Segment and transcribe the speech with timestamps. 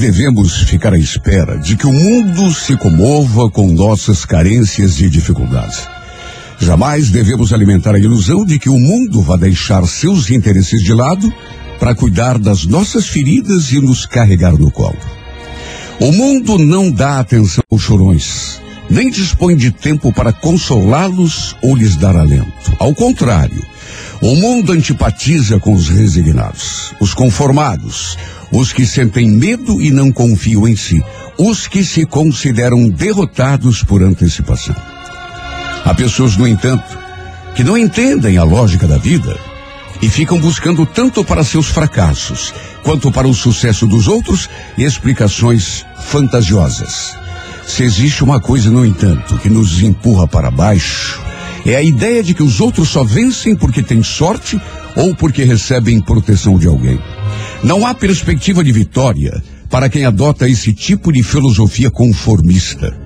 [0.00, 5.86] Devemos ficar à espera de que o mundo se comova com nossas carências e dificuldades.
[6.58, 11.30] Jamais devemos alimentar a ilusão de que o mundo vai deixar seus interesses de lado
[11.78, 14.96] para cuidar das nossas feridas e nos carregar no colo.
[16.00, 18.58] O mundo não dá atenção aos chorões,
[18.88, 22.74] nem dispõe de tempo para consolá-los ou lhes dar alento.
[22.78, 23.62] Ao contrário,
[24.20, 28.16] o mundo antipatiza com os resignados, os conformados,
[28.52, 31.02] os que sentem medo e não confiam em si,
[31.38, 34.76] os que se consideram derrotados por antecipação.
[35.84, 36.98] Há pessoas, no entanto,
[37.54, 39.36] que não entendem a lógica da vida
[40.02, 47.14] e ficam buscando tanto para seus fracassos quanto para o sucesso dos outros explicações fantasiosas.
[47.66, 51.22] Se existe uma coisa, no entanto, que nos empurra para baixo,
[51.64, 54.60] é a ideia de que os outros só vencem porque têm sorte
[54.96, 56.98] ou porque recebem proteção de alguém.
[57.62, 62.96] Não há perspectiva de vitória para quem adota esse tipo de filosofia conformista.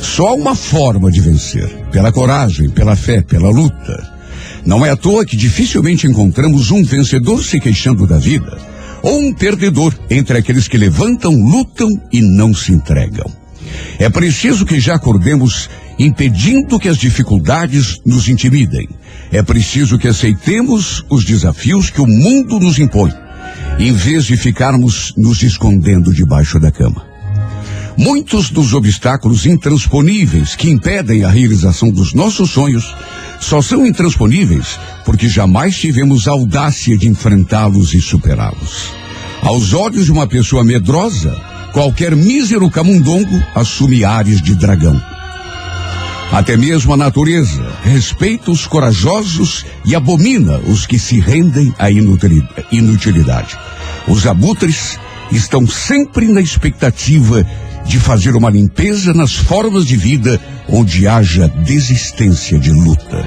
[0.00, 4.18] Só uma forma de vencer: pela coragem, pela fé, pela luta.
[4.64, 8.58] Não é à toa que dificilmente encontramos um vencedor se queixando da vida,
[9.02, 13.30] ou um perdedor entre aqueles que levantam, lutam e não se entregam.
[13.98, 15.68] É preciso que já acordemos
[15.98, 18.88] impedindo que as dificuldades nos intimidem.
[19.32, 23.12] É preciso que aceitemos os desafios que o mundo nos impõe,
[23.78, 27.04] em vez de ficarmos nos escondendo debaixo da cama.
[27.96, 32.94] Muitos dos obstáculos intransponíveis que impedem a realização dos nossos sonhos
[33.40, 38.92] só são intransponíveis porque jamais tivemos a audácia de enfrentá-los e superá-los.
[39.42, 41.34] Aos olhos de uma pessoa medrosa,
[41.72, 45.17] qualquer mísero camundongo assume ares de dragão.
[46.30, 53.58] Até mesmo a natureza respeita os corajosos e abomina os que se rendem à inutilidade.
[54.06, 54.98] Os abutres
[55.32, 57.46] estão sempre na expectativa
[57.86, 63.26] de fazer uma limpeza nas formas de vida onde haja desistência de luta.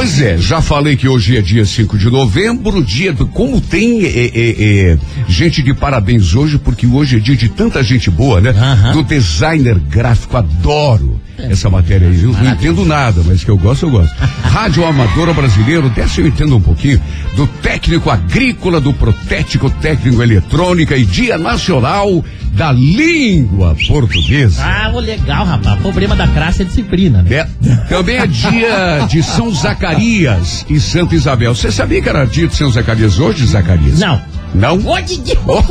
[0.00, 3.26] Pois é, já falei que hoje é dia 5 de novembro, dia do.
[3.26, 7.82] Como tem é, é, é, gente de parabéns hoje, porque hoje é dia de tanta
[7.82, 8.50] gente boa, né?
[8.94, 12.22] Do designer gráfico, adoro essa matéria aí.
[12.22, 14.14] Eu não entendo nada, mas que eu gosto, eu gosto.
[14.42, 17.00] Rádio Amadora Brasileiro, dessa eu entendo um pouquinho.
[17.36, 24.62] Do técnico agrícola, do protético técnico eletrônica e Dia Nacional da Língua Portuguesa.
[24.64, 25.80] Ah, legal, rapaz.
[25.80, 27.36] Problema da classe é disciplina, né?
[27.36, 27.76] É.
[27.88, 31.54] Também é dia de São Zacarias e Santa Isabel.
[31.54, 33.98] Você sabia que era dia de São Zacarias hoje, Zacarias?
[33.98, 34.20] Não.
[34.54, 34.78] Não?
[34.78, 35.38] De...
[35.46, 35.62] Oh.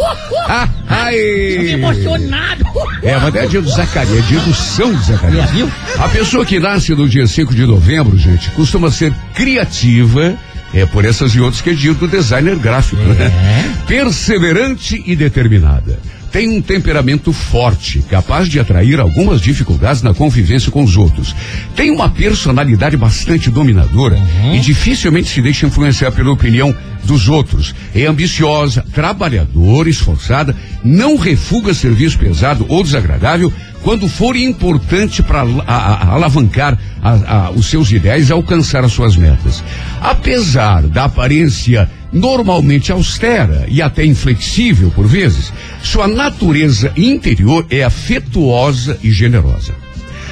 [0.48, 1.16] Ah, ai.
[1.16, 2.64] Fiquei emocionado.
[3.04, 5.50] É, mas é dia do Zacarias, é dia do São Zacarias.
[5.52, 5.70] viu?
[5.98, 10.36] A pessoa que nasce no dia 5 de novembro, gente, costuma ser criativa.
[10.72, 13.26] É por essas e outras que é dia do designer gráfico, né?
[13.26, 13.86] É.
[13.88, 16.00] Perseverante e determinada
[16.32, 21.36] tem um temperamento forte, capaz de atrair algumas dificuldades na convivência com os outros.
[21.76, 24.56] Tem uma personalidade bastante dominadora Uhum.
[24.56, 27.74] e dificilmente se deixa influenciar pela opinião dos outros.
[27.96, 33.52] É ambiciosa, trabalhadora, esforçada, não refuga serviço pesado ou desagradável
[33.82, 35.42] quando for importante para
[35.98, 37.12] alavancar a-
[37.48, 39.64] a- os seus ideais e alcançar as suas metas.
[40.02, 45.54] Apesar da aparência normalmente austera e até inflexível por vezes,
[45.84, 49.79] sua natureza interior é afetuosa e generosa.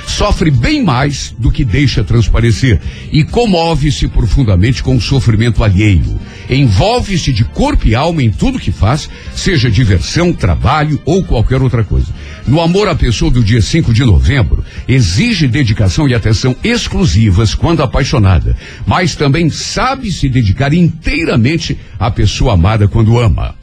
[0.07, 2.81] Sofre bem mais do que deixa transparecer
[3.11, 6.19] e comove-se profundamente com o sofrimento alheio.
[6.49, 11.83] Envolve-se de corpo e alma em tudo que faz, seja diversão, trabalho ou qualquer outra
[11.83, 12.07] coisa.
[12.47, 17.83] No amor à pessoa do dia 5 de novembro, exige dedicação e atenção exclusivas quando
[17.83, 18.55] apaixonada,
[18.87, 23.55] mas também sabe se dedicar inteiramente à pessoa amada quando ama.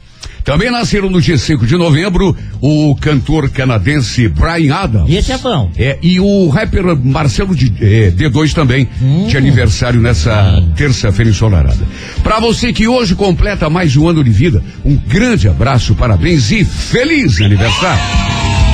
[0.45, 5.11] Também nasceram no dia 5 de novembro o cantor canadense Brian Adams.
[5.11, 5.71] Esse é bom.
[5.75, 8.87] É, e o rapper Marcelo de, eh, D2 também,
[9.27, 11.87] de aniversário nessa terça-feira ensolarada.
[12.21, 16.63] Para você que hoje completa mais um ano de vida, um grande abraço, parabéns e
[16.63, 18.64] feliz aniversário!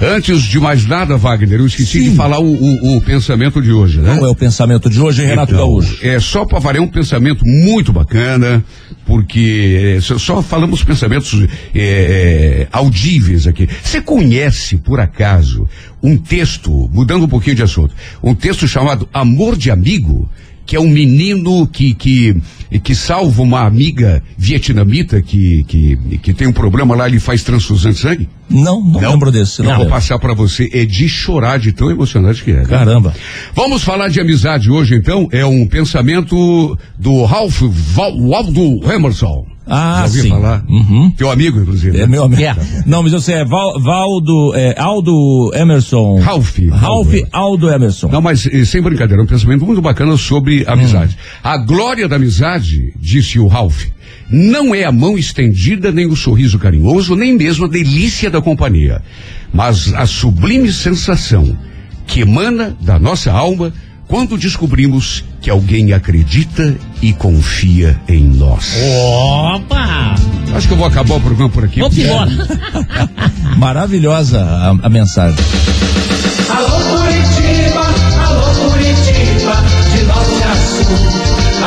[0.00, 3.98] Antes de mais nada, Wagner, eu esqueci de falar o, o- o pensamento de hoje,
[4.00, 4.14] né?
[4.18, 5.96] Qual é o pensamento de hoje, Renato Então, Gaúcho?
[6.02, 8.62] É só para variar um pensamento muito bacana,
[9.06, 11.32] porque é, só, só falamos pensamentos
[11.74, 13.66] é, é, audíveis aqui.
[13.82, 15.66] Você conhece, por acaso,
[16.02, 20.28] um texto, mudando um pouquinho de assunto, um texto chamado Amor de Amigo?
[20.66, 22.36] Que é um menino que, que,
[22.82, 27.92] que salva uma amiga vietnamita que, que, que tem um problema lá, ele faz transfusão
[27.92, 28.28] de sangue?
[28.50, 29.62] Não, não, não lembro desse.
[29.62, 30.68] Não, não vou passar para você.
[30.72, 32.56] É de chorar de tão emocionante que é.
[32.56, 32.64] Né?
[32.64, 33.14] Caramba.
[33.54, 35.28] Vamos falar de amizade hoje, então.
[35.30, 37.62] É um pensamento do Ralph
[37.96, 39.55] Waldo Emerson.
[39.66, 40.28] Ah, Já sim.
[40.28, 40.64] falar?
[40.68, 41.10] Uhum.
[41.10, 41.96] Teu amigo, inclusive.
[41.96, 42.06] É né?
[42.06, 42.42] meu amigo.
[42.86, 46.20] Não, mas eu sei, é Val, Valdo, é, Aldo Emerson.
[46.20, 46.58] Ralph.
[46.70, 48.08] Ralph Aldo Emerson.
[48.08, 51.18] Não, mas sem brincadeira, é um pensamento muito bacana sobre amizade.
[51.42, 53.84] A glória da amizade, disse o Ralph,
[54.30, 59.02] não é a mão estendida, nem o sorriso carinhoso, nem mesmo a delícia da companhia,
[59.52, 61.56] mas a sublime sensação
[62.06, 63.72] que emana da nossa alma
[64.08, 68.72] quando descobrimos que alguém acredita e confia em nós.
[69.54, 70.14] Opa!
[70.54, 71.80] Acho que eu vou acabar o programa por aqui.
[71.80, 72.30] Vamos embora.
[73.58, 75.38] Maravilhosa a, a mensagem.
[76.48, 77.80] Alô Curitiba,
[78.26, 79.54] alô Curitiba,
[79.92, 80.96] de norte a sul.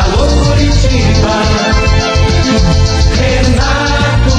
[0.01, 1.35] Alô Curitiba,
[3.18, 4.33] Renato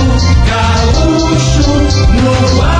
[0.46, 1.70] Gaúcho
[2.22, 2.79] no ar.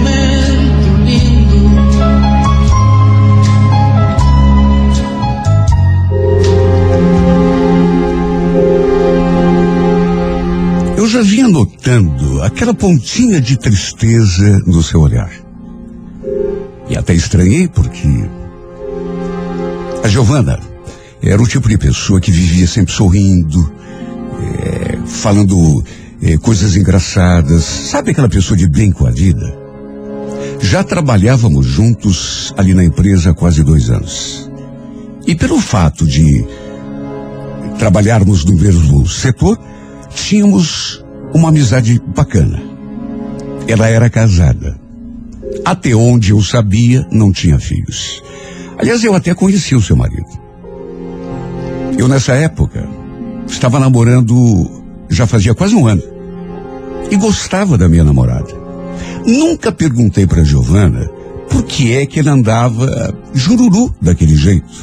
[11.01, 15.31] Eu já vinha notando aquela pontinha de tristeza no seu olhar.
[16.87, 18.07] E até estranhei porque
[20.03, 20.59] a Giovana
[21.19, 23.73] era o tipo de pessoa que vivia sempre sorrindo,
[24.43, 25.83] eh, falando
[26.21, 27.63] eh, coisas engraçadas.
[27.63, 29.57] Sabe aquela pessoa de bem com a vida?
[30.59, 34.51] Já trabalhávamos juntos ali na empresa há quase dois anos.
[35.25, 36.45] E pelo fato de
[37.79, 39.57] trabalharmos no mesmo setor,
[40.13, 41.03] tínhamos
[41.33, 42.61] uma amizade bacana.
[43.67, 44.79] Ela era casada.
[45.63, 48.23] Até onde eu sabia, não tinha filhos.
[48.77, 50.29] Aliás, eu até conhecia o seu marido.
[51.97, 52.87] Eu, nessa época,
[53.47, 54.81] estava namorando
[55.11, 56.01] já fazia quase um ano.
[57.11, 58.59] E gostava da minha namorada.
[59.25, 61.09] Nunca perguntei para Giovana
[61.49, 64.73] por que é que ela andava jururu daquele jeito,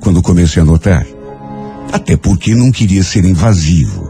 [0.00, 1.06] quando comecei a notar.
[1.92, 4.07] Até porque não queria ser invasivo,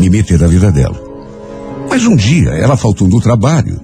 [0.00, 0.98] me meter na vida dela.
[1.88, 3.78] Mas um dia ela faltou no trabalho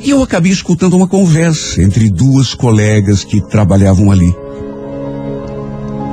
[0.00, 4.34] e eu acabei escutando uma conversa entre duas colegas que trabalhavam ali.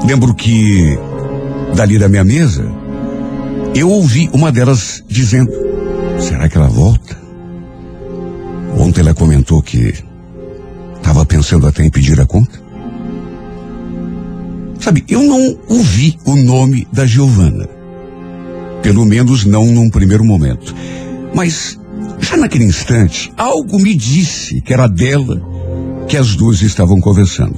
[0.05, 0.97] Lembro que,
[1.75, 2.65] dali da minha mesa,
[3.73, 5.51] eu ouvi uma delas dizendo:
[6.19, 7.19] Será que ela volta?
[8.77, 9.93] Ontem ela comentou que
[10.95, 12.61] estava pensando até em pedir a conta.
[14.79, 17.80] Sabe, eu não ouvi o nome da Giovana.
[18.81, 20.73] Pelo menos não num primeiro momento.
[21.33, 21.79] Mas,
[22.19, 25.41] já naquele instante, algo me disse que era dela
[26.07, 27.57] que as duas estavam conversando.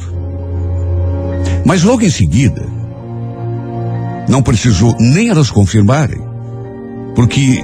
[1.66, 2.66] Mas logo em seguida,
[4.28, 6.22] não precisou nem elas confirmarem,
[7.16, 7.64] porque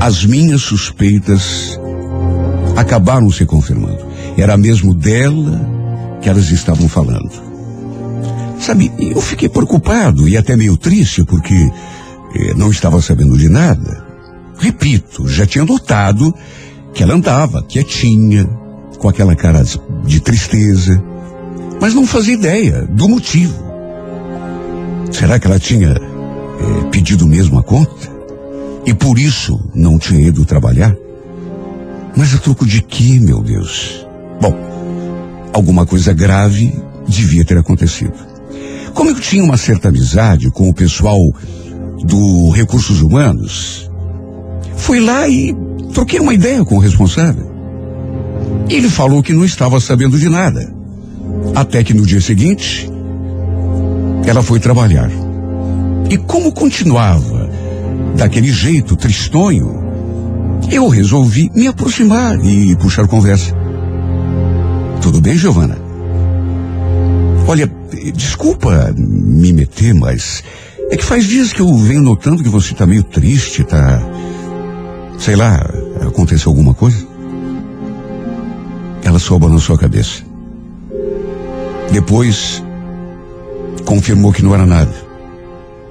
[0.00, 1.78] as minhas suspeitas
[2.76, 4.04] acabaram se confirmando.
[4.36, 5.60] Era mesmo dela
[6.20, 7.30] que elas estavam falando.
[8.60, 11.70] Sabe, eu fiquei preocupado e até meio triste porque
[12.56, 14.04] não estava sabendo de nada.
[14.58, 16.32] Repito, já tinha notado
[16.94, 18.48] que ela andava quietinha,
[18.98, 19.64] com aquela cara
[20.04, 21.02] de tristeza,
[21.80, 23.54] mas não fazia ideia do motivo.
[25.10, 28.10] Será que ela tinha eh, pedido mesmo a conta?
[28.86, 30.96] E por isso não tinha ido trabalhar?
[32.16, 34.06] Mas a troco de quê, meu Deus?
[34.40, 34.54] Bom,
[35.52, 36.72] alguma coisa grave
[37.08, 38.14] devia ter acontecido.
[38.94, 41.18] Como eu tinha uma certa amizade com o pessoal
[42.04, 43.90] do Recursos Humanos,
[44.76, 45.54] fui lá e
[45.92, 47.50] troquei uma ideia com o responsável.
[48.68, 50.72] Ele falou que não estava sabendo de nada.
[51.54, 52.90] Até que no dia seguinte,
[54.24, 55.10] ela foi trabalhar.
[56.10, 57.50] E como continuava
[58.16, 59.82] daquele jeito tristonho,
[60.70, 63.54] eu resolvi me aproximar e puxar conversa.
[65.00, 65.76] Tudo bem, Giovana?
[67.46, 67.70] Olha,
[68.14, 70.42] desculpa me meter, mas
[70.92, 73.98] é que faz dias que eu venho notando que você está meio triste, tá.
[75.18, 75.58] Sei lá,
[76.02, 77.06] aconteceu alguma coisa?
[79.02, 80.22] Ela só balançou a cabeça.
[81.90, 82.62] Depois,
[83.86, 84.92] confirmou que não era nada.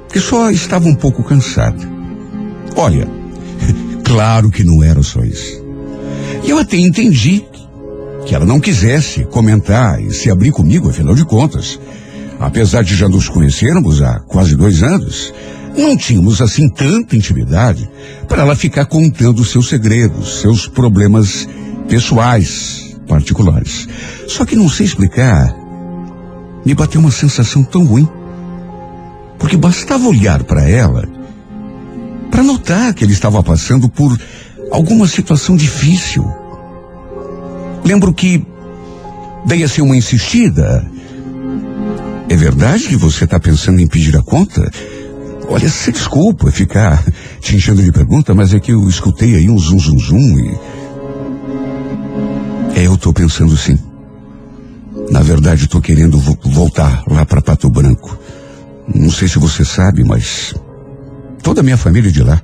[0.07, 1.81] Que só estava um pouco cansada.
[2.75, 3.07] Olha,
[4.05, 5.65] claro que não era só isso.
[6.43, 7.43] E eu até entendi
[8.27, 11.79] que ela não quisesse comentar e se abrir comigo, afinal de contas.
[12.41, 15.31] Apesar de já nos conhecermos há quase dois anos,
[15.77, 17.87] não tínhamos assim tanta intimidade
[18.27, 21.47] para ela ficar contando seus segredos, seus problemas
[21.87, 23.87] pessoais, particulares.
[24.27, 25.55] Só que não sei explicar,
[26.65, 28.09] me bateu uma sensação tão ruim.
[29.37, 31.07] Porque bastava olhar para ela
[32.31, 34.19] para notar que ele estava passando por
[34.71, 36.25] alguma situação difícil.
[37.85, 38.43] Lembro que
[39.45, 40.89] dei assim uma insistida.
[42.31, 44.71] É verdade que você está pensando em pedir a conta?
[45.49, 47.03] Olha, se desculpa ficar
[47.41, 50.57] te enchendo de pergunta, mas é que eu escutei aí um zum zum zum e.
[52.79, 53.77] É, eu tô pensando sim.
[55.09, 58.17] Na verdade, tô querendo vo voltar lá para Pato Branco.
[58.95, 60.55] Não sei se você sabe, mas
[61.43, 62.41] toda a minha família é de lá.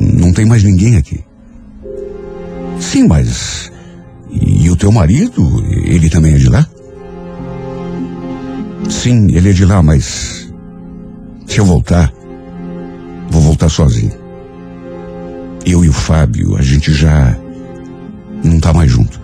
[0.00, 1.22] Não tem mais ninguém aqui.
[2.80, 3.70] Sim, mas.
[4.30, 6.66] E o teu marido, ele também é de lá?
[8.90, 10.52] Sim, ele é de lá, mas.
[11.46, 12.12] Se eu voltar,
[13.32, 14.12] Vou voltar sozinho.
[15.64, 17.34] Eu e o Fábio, a gente já
[18.44, 19.18] não tá mais junto.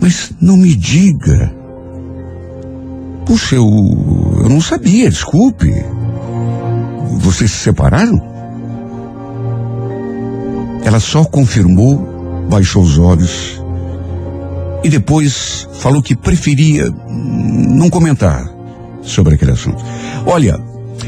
[0.00, 1.52] Mas não me diga.
[3.26, 3.66] Puxa, eu,
[4.44, 5.72] eu não sabia, desculpe.
[7.18, 8.20] Vocês se separaram?
[10.84, 13.60] Ela só confirmou, baixou os olhos
[14.84, 18.50] e depois falou que preferia não comentar
[19.02, 19.82] sobre aquele assunto.
[20.26, 20.58] Olha,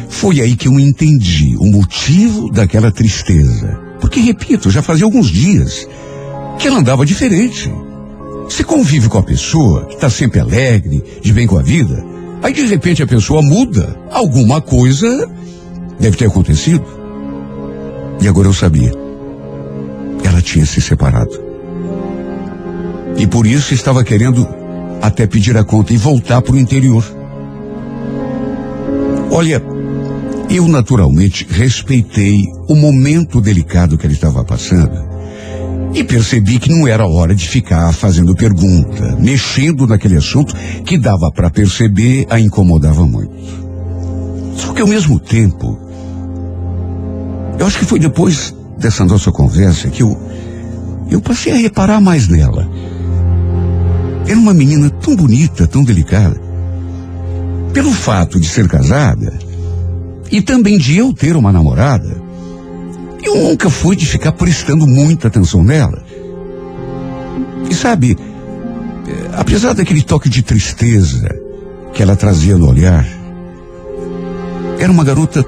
[0.09, 3.81] foi aí que eu entendi o motivo daquela tristeza.
[4.01, 5.89] Porque, repito, já fazia alguns dias
[6.59, 7.73] que ela andava diferente.
[8.45, 12.05] Você convive com a pessoa que está sempre alegre, de bem com a vida,
[12.43, 13.99] aí de repente a pessoa muda.
[14.11, 15.31] Alguma coisa
[15.99, 16.85] deve ter acontecido.
[18.21, 18.93] E agora eu sabia.
[20.23, 21.44] Ela tinha se separado.
[23.17, 24.47] E por isso estava querendo
[25.01, 27.05] até pedir a conta e voltar para o interior.
[29.31, 29.63] Olha,
[30.49, 35.15] eu, naturalmente, respeitei o momento delicado que ele estava passando
[35.95, 40.55] e percebi que não era hora de ficar fazendo pergunta, mexendo naquele assunto
[40.85, 43.33] que dava para perceber a incomodava muito.
[44.57, 45.79] Só que ao mesmo tempo,
[47.59, 50.19] eu acho que foi depois dessa nossa conversa que eu,
[51.11, 52.69] eu passei a reparar mais nela.
[54.27, 56.41] Era uma menina tão bonita, tão delicada.
[57.73, 59.39] Pelo fato de ser casada,
[60.31, 62.23] e também de eu ter uma namorada,
[63.23, 66.03] eu nunca fui de ficar prestando muita atenção nela.
[67.69, 68.17] E sabe,
[69.07, 71.29] eh, apesar daquele toque de tristeza
[71.93, 73.07] que ela trazia no olhar,
[74.79, 75.45] era uma garota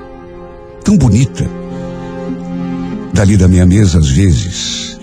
[0.84, 1.48] tão bonita.
[3.12, 4.98] Dali da minha mesa, às vezes,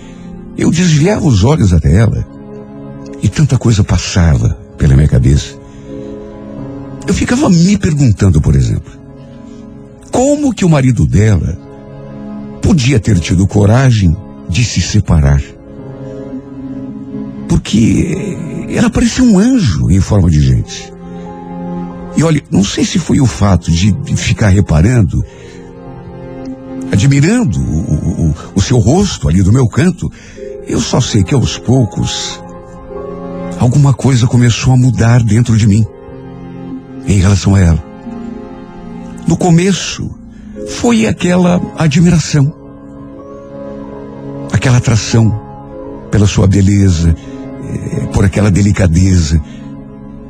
[0.56, 2.33] eu desviava os olhos até ela
[3.24, 5.58] e tanta coisa passava pela minha cabeça.
[7.08, 8.92] Eu ficava me perguntando, por exemplo,
[10.10, 11.58] como que o marido dela
[12.60, 14.14] podia ter tido coragem
[14.46, 15.42] de se separar?
[17.48, 18.36] Porque
[18.68, 20.92] ela parecia um anjo em forma de gente.
[22.18, 25.24] E olha, não sei se foi o fato de ficar reparando,
[26.92, 30.12] admirando o, o, o seu rosto ali do meu canto.
[30.66, 32.43] Eu só sei que aos poucos
[33.58, 35.86] alguma coisa começou a mudar dentro de mim
[37.06, 37.84] em relação a ela.
[39.26, 40.10] No começo,
[40.68, 42.52] foi aquela admiração,
[44.52, 45.40] aquela atração
[46.10, 47.14] pela sua beleza,
[47.64, 49.40] eh, por aquela delicadeza,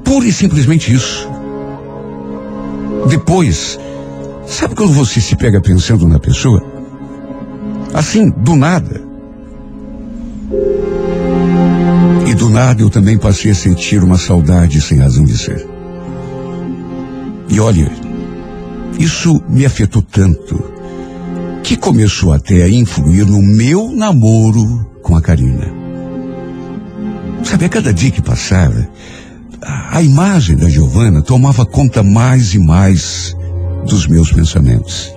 [0.05, 1.29] pura e simplesmente isso.
[3.09, 3.79] Depois,
[4.47, 6.63] sabe quando você se pega pensando na pessoa?
[7.93, 9.03] Assim, do nada.
[12.35, 15.65] E do nada eu também passei a sentir uma saudade sem razão de ser.
[17.49, 17.89] E olha,
[18.99, 20.61] isso me afetou tanto
[21.63, 25.73] que começou até a influir no meu namoro com a Karina.
[27.45, 28.85] Sabe, a cada dia que passava,
[29.63, 33.37] a, imagem da Giovana tomava conta mais e mais
[33.87, 35.15] dos meus pensamentos.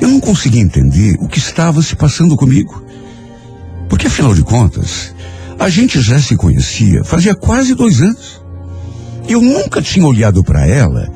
[0.00, 2.82] Eu não conseguia entender o que estava se passando comigo.
[3.90, 5.13] Porque, afinal de contas,
[5.58, 8.42] a gente já se conhecia fazia quase dois anos.
[9.28, 11.08] Eu nunca tinha olhado para ela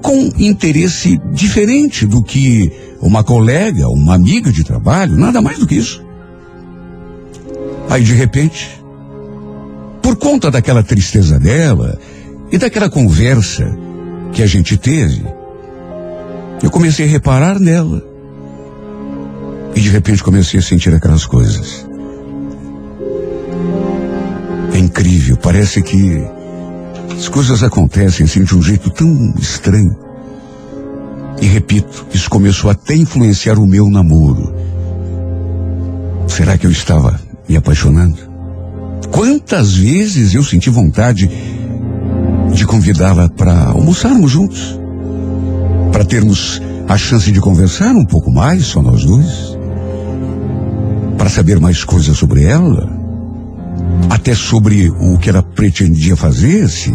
[0.00, 5.74] com interesse diferente do que uma colega, uma amiga de trabalho, nada mais do que
[5.74, 6.02] isso.
[7.90, 8.82] Aí de repente,
[10.00, 11.98] por conta daquela tristeza dela
[12.50, 13.76] e daquela conversa
[14.32, 15.22] que a gente teve,
[16.62, 18.02] eu comecei a reparar nela.
[19.74, 21.86] E de repente comecei a sentir aquelas coisas.
[24.78, 26.22] Incrível, parece que
[27.16, 29.96] as coisas acontecem assim de um jeito tão estranho.
[31.40, 34.54] E repito, isso começou até a influenciar o meu namoro.
[36.28, 38.16] Será que eu estava me apaixonando?
[39.10, 41.30] Quantas vezes eu senti vontade
[42.54, 44.78] de convidá-la para almoçarmos juntos?
[45.90, 49.58] Para termos a chance de conversar um pouco mais, só nós dois?
[51.18, 53.01] Para saber mais coisas sobre ela?
[54.10, 56.90] Até sobre o que ela pretendia fazer, se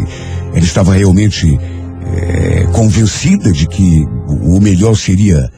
[0.53, 1.57] ela estava realmente
[2.15, 5.51] é, convencida de que o melhor seria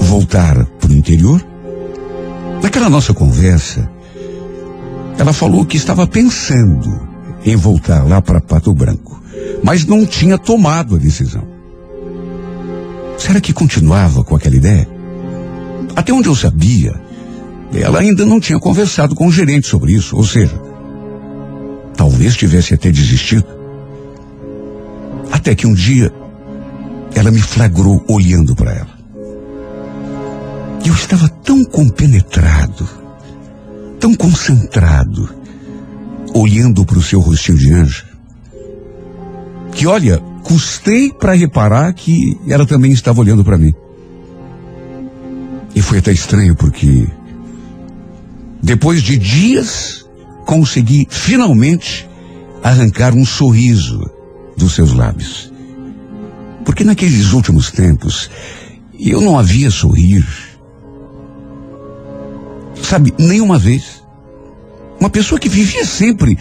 [0.00, 1.44] voltar para o interior?
[2.62, 3.88] Naquela nossa conversa,
[5.18, 7.08] ela falou que estava pensando
[7.44, 9.20] em voltar lá para Pato Branco,
[9.62, 11.44] mas não tinha tomado a decisão.
[13.18, 14.88] Será que continuava com aquela ideia?
[15.94, 17.00] Até onde eu sabia,
[17.72, 20.60] ela ainda não tinha conversado com o gerente sobre isso, ou seja,
[21.96, 23.46] talvez tivesse até desistido.
[25.30, 26.12] Até que um dia
[27.14, 29.02] ela me flagrou olhando para ela.
[30.84, 32.88] Eu estava tão compenetrado,
[33.98, 35.28] tão concentrado,
[36.34, 38.04] olhando para o seu rostinho de anjo,
[39.72, 43.72] que olha, custei para reparar que ela também estava olhando para mim.
[45.74, 47.06] E foi até estranho porque
[48.62, 50.06] depois de dias
[50.46, 52.08] consegui finalmente
[52.62, 54.08] arrancar um sorriso
[54.56, 55.52] dos seus lábios.
[56.64, 58.30] Porque naqueles últimos tempos
[58.98, 60.24] eu não havia sorrir.
[62.80, 64.02] Sabe, nenhuma vez.
[65.00, 66.38] Uma pessoa que vivia sempre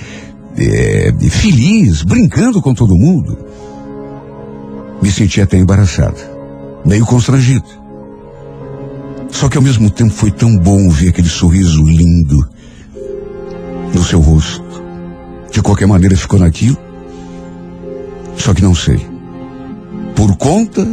[0.56, 3.36] é, feliz, brincando com todo mundo.
[5.02, 6.20] Me sentia até embaraçado,
[6.86, 7.81] meio constrangido.
[9.32, 12.48] Só que ao mesmo tempo foi tão bom ver aquele sorriso lindo
[13.94, 14.64] no seu rosto.
[15.52, 16.78] De qualquer maneira ficou naquilo.
[18.38, 19.06] Só que não sei.
[20.16, 20.88] Por conta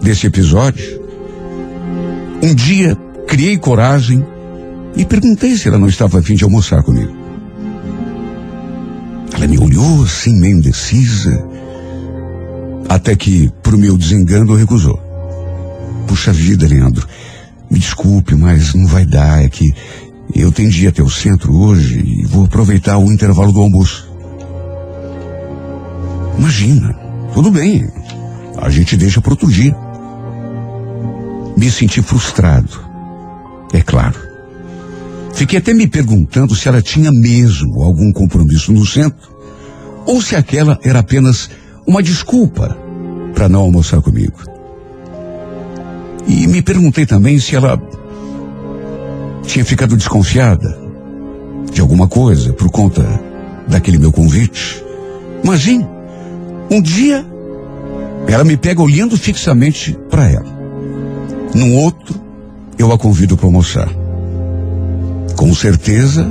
[0.00, 1.02] desse episódio,
[2.42, 4.24] um dia criei coragem
[4.96, 7.12] e perguntei se ela não estava a fim de almoçar comigo.
[9.34, 11.44] Ela me olhou assim, meio indecisa,
[12.88, 14.98] até que, para o meu desengano, recusou.
[16.06, 17.06] Puxa vida, Leandro,
[17.70, 19.72] me desculpe, mas não vai dar, é que
[20.34, 24.08] eu tendi até o centro hoje e vou aproveitar o intervalo do almoço.
[26.38, 26.94] Imagina,
[27.34, 27.88] tudo bem,
[28.56, 29.76] a gente deixa para outro dia.
[31.56, 32.80] Me senti frustrado,
[33.72, 34.28] é claro.
[35.34, 39.36] Fiquei até me perguntando se ela tinha mesmo algum compromisso no centro
[40.06, 41.50] ou se aquela era apenas
[41.86, 42.76] uma desculpa
[43.34, 44.57] para não almoçar comigo.
[46.28, 47.80] E me perguntei também se ela
[49.46, 50.78] tinha ficado desconfiada
[51.72, 53.02] de alguma coisa por conta
[53.66, 54.84] daquele meu convite.
[55.42, 55.86] Imagine,
[56.70, 57.24] um dia
[58.26, 60.58] ela me pega olhando fixamente para ela.
[61.54, 62.20] No outro,
[62.78, 63.88] eu a convido para almoçar.
[65.34, 66.28] Com certeza,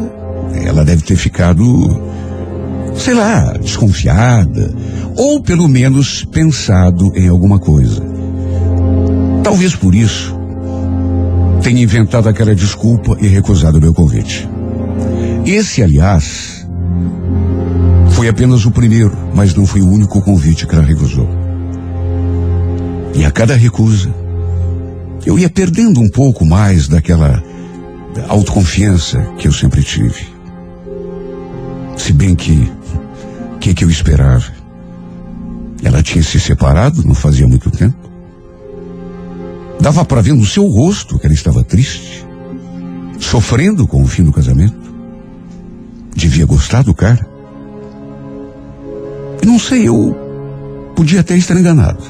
[0.64, 1.64] ela deve ter ficado,
[2.96, 4.76] sei lá, desconfiada,
[5.16, 8.17] ou pelo menos pensado em alguma coisa.
[9.48, 10.38] Talvez por isso
[11.64, 14.46] tenha inventado aquela desculpa e recusado o meu convite.
[15.46, 16.68] Esse, aliás,
[18.10, 21.30] foi apenas o primeiro, mas não foi o único convite que ela recusou.
[23.16, 24.14] E a cada recusa,
[25.26, 27.42] eu ia perdendo um pouco mais daquela
[28.28, 30.28] autoconfiança que eu sempre tive.
[31.96, 32.70] Se bem que,
[33.56, 34.52] o que, que eu esperava?
[35.82, 38.07] Ela tinha se separado não fazia muito tempo.
[39.88, 42.28] Dava para ver no seu rosto que ela estava triste,
[43.22, 44.76] sofrendo com o fim do casamento.
[46.14, 47.26] Devia gostar do cara.
[49.46, 50.14] Não sei, eu
[50.94, 52.04] podia até estar enganado.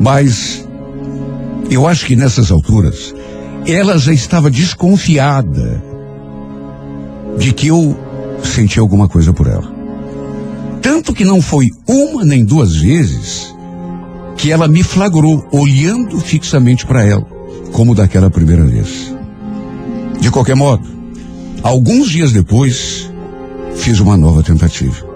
[0.00, 0.66] Mas
[1.70, 3.14] eu acho que nessas alturas
[3.64, 5.80] ela já estava desconfiada
[7.38, 7.96] de que eu
[8.42, 9.72] sentia alguma coisa por ela.
[10.82, 13.53] Tanto que não foi uma nem duas vezes
[14.36, 17.26] que ela me flagrou olhando fixamente para ela,
[17.72, 19.14] como daquela primeira vez.
[20.20, 20.86] De qualquer modo,
[21.62, 23.10] alguns dias depois,
[23.76, 25.06] fiz uma nova tentativa.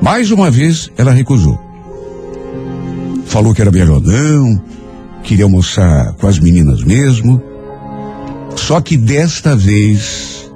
[0.00, 1.58] Mais uma vez, ela recusou.
[3.26, 4.62] Falou que era não,
[5.22, 7.42] queria almoçar com as meninas mesmo.
[8.54, 10.50] Só que desta vez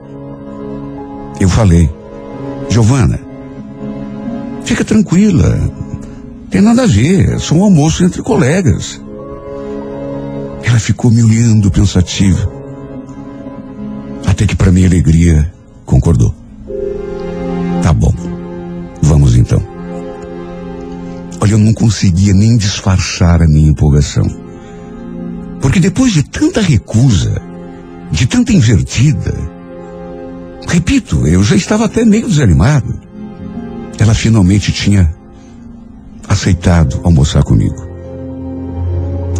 [1.40, 1.88] eu falei,
[2.68, 3.20] Giovana,
[4.64, 5.70] fica tranquila,
[6.50, 9.00] tem nada a ver, é só um almoço entre colegas.
[10.62, 12.50] Ela ficou me olhando pensativa,
[14.26, 15.52] até que para minha alegria
[15.84, 16.34] concordou.
[17.82, 18.12] Tá bom.
[19.02, 19.62] Vamos então.
[21.40, 24.26] Olha, eu não conseguia nem disfarçar a minha empolgação.
[25.60, 27.40] Porque depois de tanta recusa,
[28.10, 29.34] de tanta invertida,
[30.66, 33.00] repito, eu já estava até meio desanimado.
[33.98, 35.17] Ela finalmente tinha
[36.28, 37.86] aceitado almoçar comigo.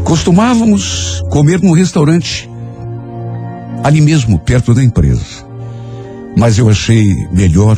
[0.05, 2.49] Costumávamos comer num restaurante
[3.85, 5.47] ali mesmo perto da empresa.
[6.37, 7.77] Mas eu achei melhor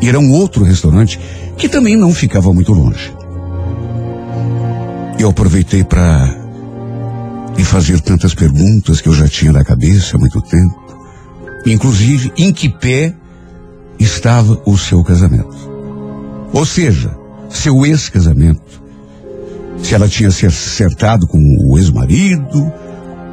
[0.00, 1.18] ir a um outro restaurante
[1.56, 3.12] que também não ficava muito longe.
[5.18, 6.36] Eu aproveitei para
[7.56, 10.82] lhe fazer tantas perguntas que eu já tinha na cabeça há muito tempo.
[11.66, 13.14] Inclusive, em que pé
[13.98, 15.56] estava o seu casamento?
[16.52, 17.16] Ou seja,
[17.56, 18.82] seu ex-casamento.
[19.82, 22.72] Se ela tinha se acertado com o ex-marido,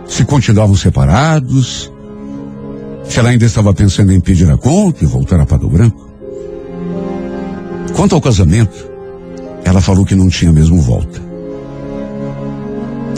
[0.07, 1.91] se continuavam separados,
[3.05, 6.09] se ela ainda estava pensando em pedir a conta e voltar a Pato Branco.
[7.95, 8.89] Quanto ao casamento,
[9.63, 11.21] ela falou que não tinha mesmo volta.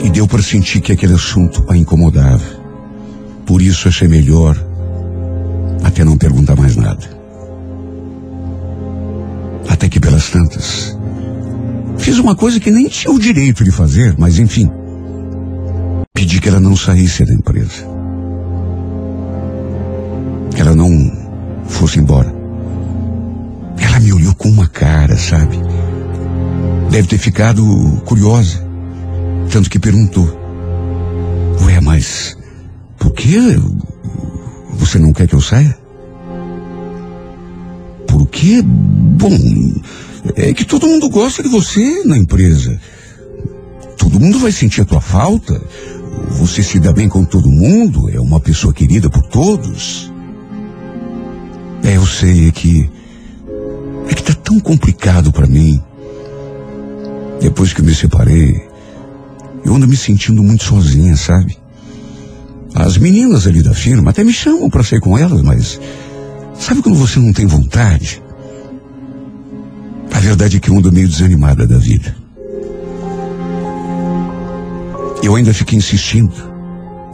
[0.02, 2.42] E deu para sentir que aquele assunto a incomodava.
[3.46, 4.56] Por isso achei melhor
[5.82, 7.23] até não perguntar mais nada.
[9.68, 10.96] Até que pelas tantas,
[11.98, 14.70] fiz uma coisa que nem tinha o direito de fazer, mas enfim.
[16.12, 17.86] Pedi que ela não saísse da empresa.
[20.54, 20.88] Que ela não
[21.66, 22.32] fosse embora.
[23.78, 25.58] Ela me olhou com uma cara, sabe?
[26.90, 27.64] Deve ter ficado
[28.04, 28.64] curiosa.
[29.50, 30.26] Tanto que perguntou:
[31.62, 32.36] Ué, mas
[32.98, 33.38] por que
[34.74, 35.83] você não quer que eu saia?
[38.24, 38.62] Por quê?
[38.62, 39.38] Bom,
[40.34, 42.80] é que todo mundo gosta de você na empresa.
[43.98, 45.60] Todo mundo vai sentir a tua falta.
[46.30, 50.10] Você se dá bem com todo mundo, é uma pessoa querida por todos.
[51.82, 52.90] É, eu sei, é que.
[54.08, 55.78] É que tá tão complicado para mim.
[57.42, 58.58] Depois que eu me separei,
[59.66, 61.58] eu ando me sentindo muito sozinha, sabe?
[62.74, 65.78] As meninas ali da firma até me chamam para sair com elas, mas
[66.58, 68.22] sabe quando você não tem vontade?
[70.12, 72.16] A verdade é que eu ando meio desanimada da vida.
[75.22, 76.34] Eu ainda fiquei insistindo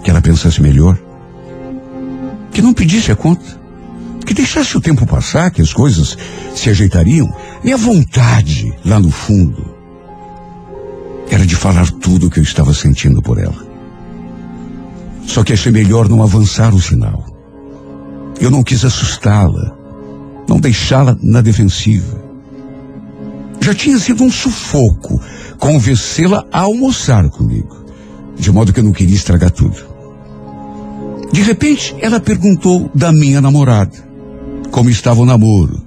[0.02, 0.98] que ela pensasse melhor,
[2.52, 3.60] que não pedisse a conta,
[4.26, 6.16] que deixasse o tempo passar, que as coisas
[6.54, 7.32] se ajeitariam.
[7.62, 9.74] Minha vontade, lá no fundo,
[11.30, 13.66] era de falar tudo o que eu estava sentindo por ela.
[15.26, 17.29] Só que achei melhor não avançar o sinal.
[18.40, 19.76] Eu não quis assustá-la,
[20.48, 22.18] não deixá-la na defensiva.
[23.60, 25.20] Já tinha sido um sufoco
[25.58, 27.84] convencê-la a almoçar comigo,
[28.36, 29.76] de modo que eu não queria estragar tudo.
[31.30, 33.96] De repente, ela perguntou da minha namorada,
[34.70, 35.82] como estava o namoro.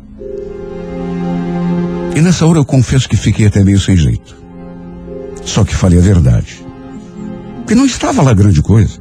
[2.15, 4.37] E nessa hora eu confesso que fiquei até meio sem jeito.
[5.43, 6.63] Só que falei a verdade.
[7.65, 8.99] Que não estava lá grande coisa.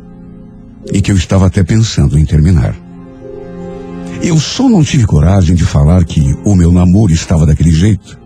[0.93, 2.75] E que eu estava até pensando em terminar.
[4.23, 8.17] Eu só não tive coragem de falar que o meu namoro estava daquele jeito.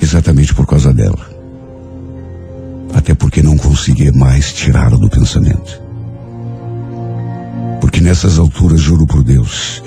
[0.00, 1.30] Exatamente por causa dela.
[2.94, 5.82] Até porque não conseguia mais tirá-la do pensamento.
[7.78, 9.82] Porque nessas alturas, juro por Deus,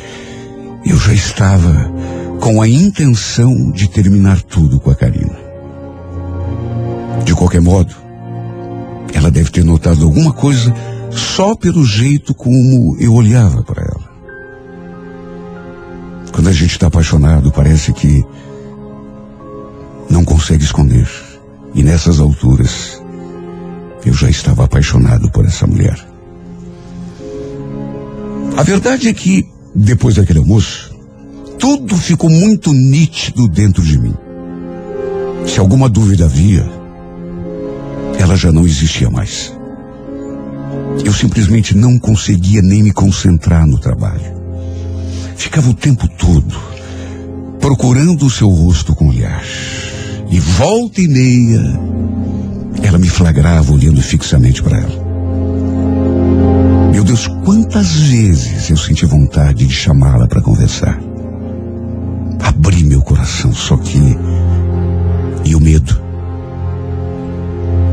[0.85, 1.91] eu já estava
[2.39, 5.39] com a intenção de terminar tudo com a Karina.
[7.25, 7.95] De qualquer modo,
[9.11, 10.71] ela deve ter notado alguma coisa
[11.09, 14.08] só pelo jeito como eu olhava para ela.
[16.39, 18.25] Quando a gente está apaixonado, parece que
[20.09, 21.05] não consegue esconder.
[21.75, 23.03] E nessas alturas,
[24.05, 25.99] eu já estava apaixonado por essa mulher.
[28.55, 30.95] A verdade é que, depois daquele almoço,
[31.59, 34.15] tudo ficou muito nítido dentro de mim.
[35.45, 36.65] Se alguma dúvida havia,
[38.17, 39.53] ela já não existia mais.
[41.03, 44.38] Eu simplesmente não conseguia nem me concentrar no trabalho.
[45.39, 46.53] Ficava o tempo todo
[47.61, 49.41] procurando o seu rosto com olhar.
[50.29, 51.79] E volta e meia,
[52.83, 55.09] ela me flagrava olhando fixamente para ela.
[56.91, 60.99] Meu Deus, quantas vezes eu senti vontade de chamá-la para conversar.
[62.41, 63.97] Abri meu coração, só que.
[65.45, 65.99] E o medo.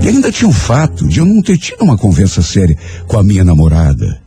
[0.03, 3.23] E ainda tinha o fato de eu não ter tido uma conversa séria com a
[3.23, 4.26] minha namorada.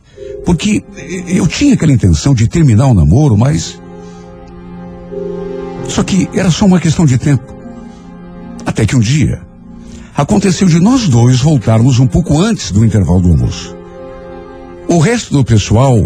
[0.50, 0.82] Porque
[1.28, 3.80] eu tinha aquela intenção de terminar o namoro, mas.
[5.88, 7.54] Só que era só uma questão de tempo.
[8.66, 9.42] Até que um dia,
[10.12, 13.76] aconteceu de nós dois voltarmos um pouco antes do intervalo do almoço.
[14.88, 15.96] O resto do pessoal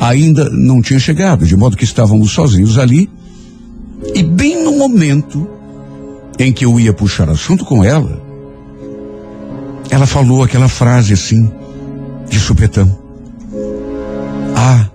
[0.00, 3.10] ainda não tinha chegado, de modo que estávamos sozinhos ali.
[4.14, 5.46] E bem no momento
[6.38, 8.22] em que eu ia puxar assunto com ela,
[9.90, 11.52] ela falou aquela frase assim,
[12.30, 13.01] de supetão.
[14.64, 14.86] Ah,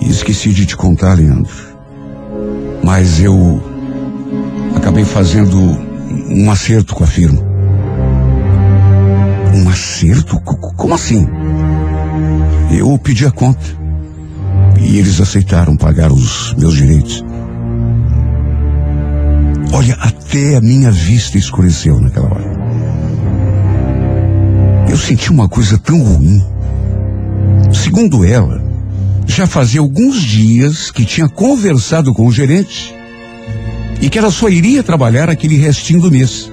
[0.00, 1.52] esqueci de te contar, Leandro.
[2.82, 3.62] Mas eu
[4.74, 5.58] acabei fazendo
[6.30, 7.38] um acerto com a firma.
[9.54, 10.40] Um acerto?
[10.40, 11.28] Como assim?
[12.72, 13.60] Eu pedi a conta.
[14.80, 17.22] E eles aceitaram pagar os meus direitos.
[19.70, 22.56] Olha, até a minha vista escureceu naquela hora.
[24.88, 26.42] Eu senti uma coisa tão ruim.
[27.70, 28.66] Segundo ela,
[29.28, 32.94] já fazia alguns dias que tinha conversado com o gerente
[34.00, 36.50] e que ela só iria trabalhar aquele restinho do mês.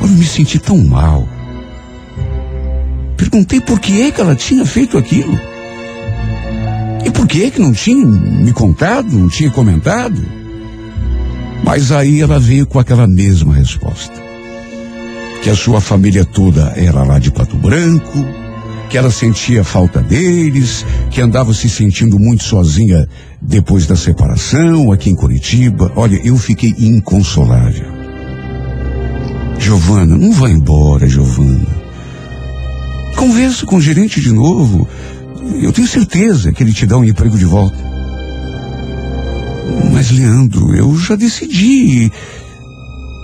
[0.00, 1.26] Eu me senti tão mal.
[3.16, 5.38] Perguntei por que é que ela tinha feito aquilo.
[7.04, 10.20] E por que é que não tinha me contado, não tinha comentado?
[11.64, 14.14] Mas aí ela veio com aquela mesma resposta.
[15.42, 18.24] Que a sua família toda era lá de Pato Branco,
[18.88, 23.06] que ela sentia falta deles, que andava se sentindo muito sozinha
[23.40, 25.92] depois da separação aqui em Curitiba.
[25.94, 27.86] Olha, eu fiquei inconsolável.
[29.58, 31.66] Giovana, não vá embora, Giovana.
[33.16, 34.88] Conversa com o gerente de novo.
[35.60, 37.76] Eu tenho certeza que ele te dá um emprego de volta.
[39.92, 42.10] Mas, Leandro, eu já decidi.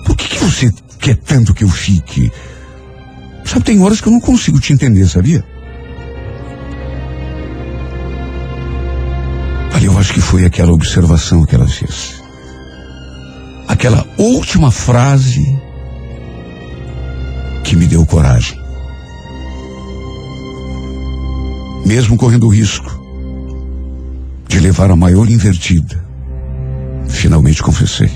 [0.05, 2.31] Por que, que você quer tanto que eu fique?
[3.44, 5.44] Sabe, tem horas que eu não consigo te entender, sabia?
[10.05, 12.23] Acho que foi aquela observação que ela fez.
[13.67, 15.59] Aquela última frase
[17.64, 18.61] que me deu coragem.
[21.87, 22.90] Mesmo correndo o risco
[24.47, 26.05] de levar a maior invertida,
[27.09, 28.11] finalmente confessei.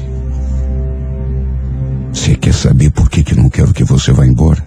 [2.12, 4.62] Você quer saber por que, que não quero que você vá embora?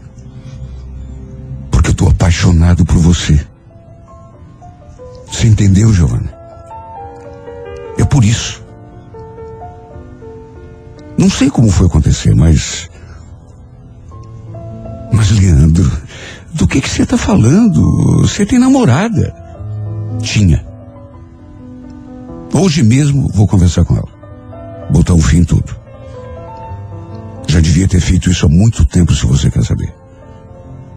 [1.69, 3.39] Porque eu estou apaixonado por você.
[5.31, 6.40] Você entendeu, Giovana?
[7.97, 8.61] É por isso.
[11.17, 12.89] Não sei como foi acontecer, mas.
[15.11, 15.91] Mas, Leandro,
[16.53, 18.21] do que você está falando?
[18.21, 19.33] Você tem namorada?
[20.21, 20.65] Tinha.
[22.53, 24.09] Hoje mesmo vou conversar com ela.
[24.89, 25.75] Botar um fim em tudo.
[27.47, 29.93] Já devia ter feito isso há muito tempo, se você quer saber.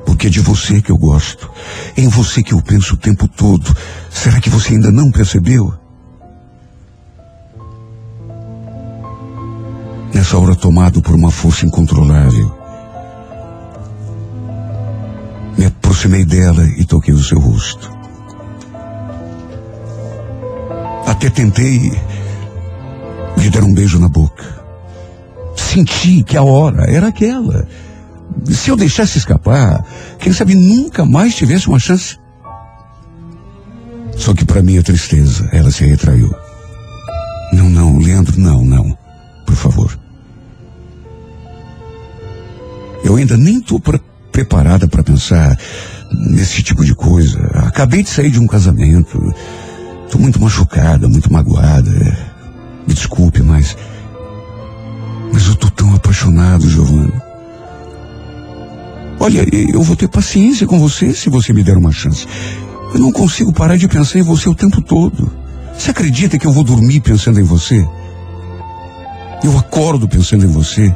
[0.07, 1.51] Porque é de você que eu gosto.
[1.97, 3.77] É em você que eu penso o tempo todo.
[4.11, 5.75] Será que você ainda não percebeu?
[10.15, 12.57] Nessa hora tomado por uma força incontrolável.
[15.59, 17.93] Me aproximei dela e toquei o seu rosto.
[21.05, 21.93] Até tentei
[23.37, 24.45] lhe dar um beijo na boca.
[25.57, 27.67] Senti que a hora era aquela.
[28.47, 29.85] Se eu deixasse escapar,
[30.21, 32.19] quem sabe nunca mais tivesse uma chance.
[34.17, 36.33] Só que para minha tristeza, ela se retraiu.
[37.53, 38.97] Não, não, Leandro, não, não.
[39.45, 40.04] Por favor.
[43.05, 44.01] Eu ainda nem estou pre
[44.33, 45.57] preparada para pensar
[46.13, 47.39] nesse tipo de coisa.
[47.67, 49.33] Acabei de sair de um casamento.
[50.05, 51.91] Estou muito machucada, muito magoada.
[52.85, 53.77] Me desculpe, mas.
[55.33, 57.23] Mas eu estou tão apaixonado, Giovana.
[59.21, 62.27] Olha, eu vou ter paciência com você se você me der uma chance.
[62.93, 65.31] Eu não consigo parar de pensar em você o tempo todo.
[65.79, 67.87] Você acredita que eu vou dormir pensando em você?
[69.45, 70.93] Eu acordo pensando em você.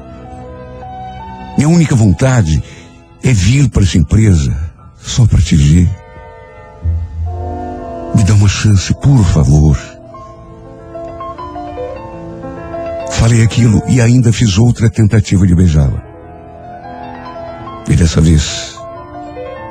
[1.58, 2.62] Minha única vontade
[3.20, 4.56] é vir para essa empresa
[4.96, 5.90] só para te ver.
[8.14, 9.76] Me dá uma chance, por favor.
[13.10, 16.00] Falei aquilo e ainda fiz outra tentativa de beijá-la.
[17.88, 18.78] E dessa vez,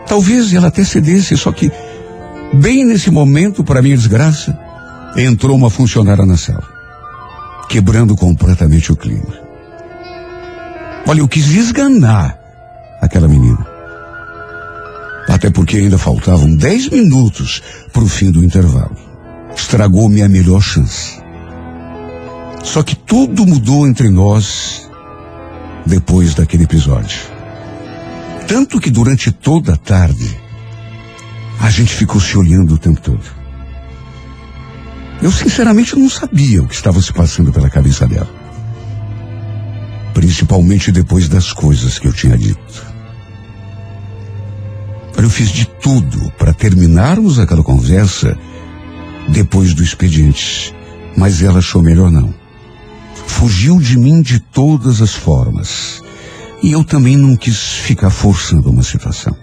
[0.06, 1.72] talvez ela até cedesse, só que,
[2.52, 4.60] bem nesse momento, para minha desgraça,
[5.16, 6.68] entrou uma funcionária na sala,
[7.70, 9.47] quebrando completamente o clima.
[11.08, 12.38] Olha, eu quis esganar
[13.02, 13.66] aquela menina.
[15.30, 18.98] Até porque ainda faltavam dez minutos para o fim do intervalo.
[19.56, 21.18] Estragou minha melhor chance.
[22.62, 24.86] Só que tudo mudou entre nós
[25.86, 27.22] depois daquele episódio.
[28.46, 30.38] Tanto que durante toda a tarde,
[31.62, 33.24] a gente ficou se olhando o tempo todo.
[35.22, 38.37] Eu sinceramente não sabia o que estava se passando pela cabeça dela
[40.18, 42.84] principalmente depois das coisas que eu tinha dito.
[45.16, 48.36] Eu fiz de tudo para terminarmos aquela conversa
[49.30, 50.74] depois do expediente,
[51.16, 52.34] mas ela achou melhor não.
[53.28, 56.02] Fugiu de mim de todas as formas.
[56.64, 59.38] E eu também não quis ficar forçando uma situação.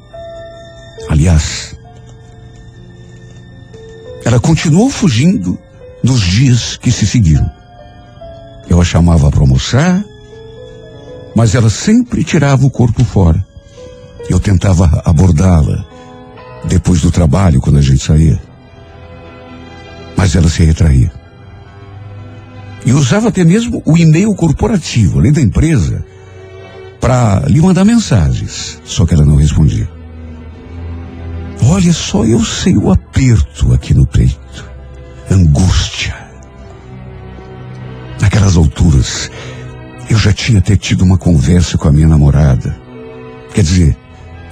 [1.08, 1.76] Aliás,
[4.24, 5.56] ela continuou fugindo
[6.02, 7.48] nos dias que se seguiram.
[8.68, 10.04] Eu a chamava para almoçar,
[11.34, 13.44] mas ela sempre tirava o corpo fora.
[14.28, 15.84] Eu tentava abordá-la
[16.64, 18.40] depois do trabalho, quando a gente saía.
[20.16, 21.12] Mas ela se retraía.
[22.86, 26.04] E usava até mesmo o e-mail corporativo, além da empresa,
[27.00, 28.80] para lhe mandar mensagens.
[28.84, 29.88] Só que ela não respondia.
[31.62, 34.64] Olha só, eu sei o aperto aqui no peito.
[35.30, 36.14] Angústia.
[38.20, 39.30] Naquelas alturas,
[40.08, 42.76] eu já tinha até tido uma conversa com a minha namorada.
[43.54, 43.96] Quer dizer,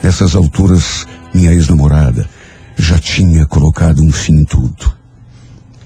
[0.02, 2.28] nessas alturas, minha ex-namorada
[2.76, 4.92] já tinha colocado um fim em tudo.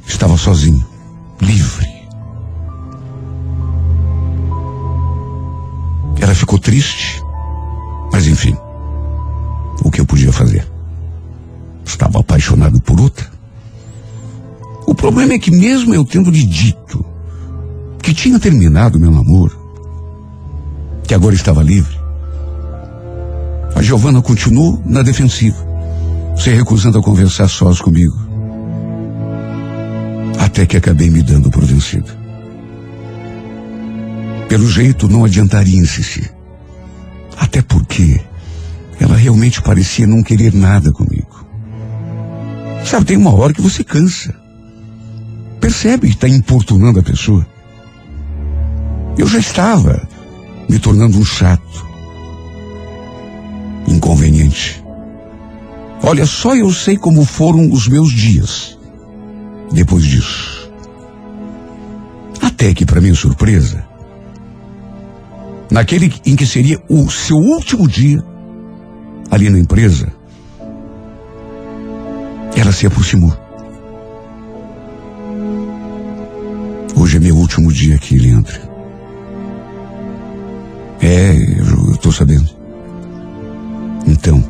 [0.07, 0.85] Estava sozinho,
[1.41, 1.87] livre.
[6.21, 7.23] Ela ficou triste,
[8.13, 8.57] mas enfim,
[9.83, 10.67] o que eu podia fazer?
[11.85, 13.27] Estava apaixonado por outra.
[14.87, 17.05] O problema é que mesmo eu tendo lhe dito
[18.07, 19.59] que tinha terminado meu namoro,
[21.09, 21.99] que agora estava livre,
[23.75, 25.59] a Giovana continuou na defensiva,
[26.37, 28.17] se recusando a conversar sós comigo.
[30.39, 32.13] Até que acabei me dando por vencido.
[34.49, 36.33] Pelo jeito, não adiantaria insistir.
[37.37, 38.21] Até porque
[39.01, 41.45] ela realmente parecia não querer nada comigo.
[42.85, 44.33] Sabe, tem uma hora que você cansa.
[45.61, 47.45] Percebe que está importunando a pessoa.
[49.19, 50.07] Eu já estava
[50.69, 51.87] me tornando um chato.
[53.89, 54.85] Inconveniente.
[56.03, 58.79] Olha, só eu sei como foram os meus dias.
[59.73, 60.71] Depois disso.
[62.43, 63.85] Até que, para minha surpresa,
[65.71, 68.23] naquele em que seria o seu último dia
[69.31, 70.13] ali na empresa,
[72.55, 73.37] ela se aproximou.
[76.95, 78.66] Hoje é meu último dia aqui, Leandro.
[81.01, 82.49] É, eu estou sabendo.
[84.07, 84.43] Então,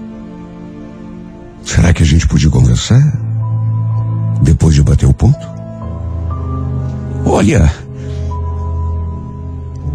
[1.65, 3.01] será que a gente podia conversar?
[4.43, 5.47] Depois de bater o ponto?
[7.25, 7.73] Olha,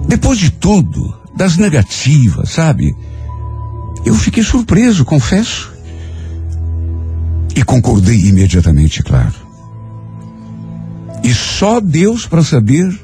[0.08, 2.96] depois de tudo, das negativas, sabe?
[4.06, 5.72] Eu fiquei surpreso, confesso.
[7.56, 9.34] E concordei imediatamente, claro.
[11.24, 13.00] E só Deus para saber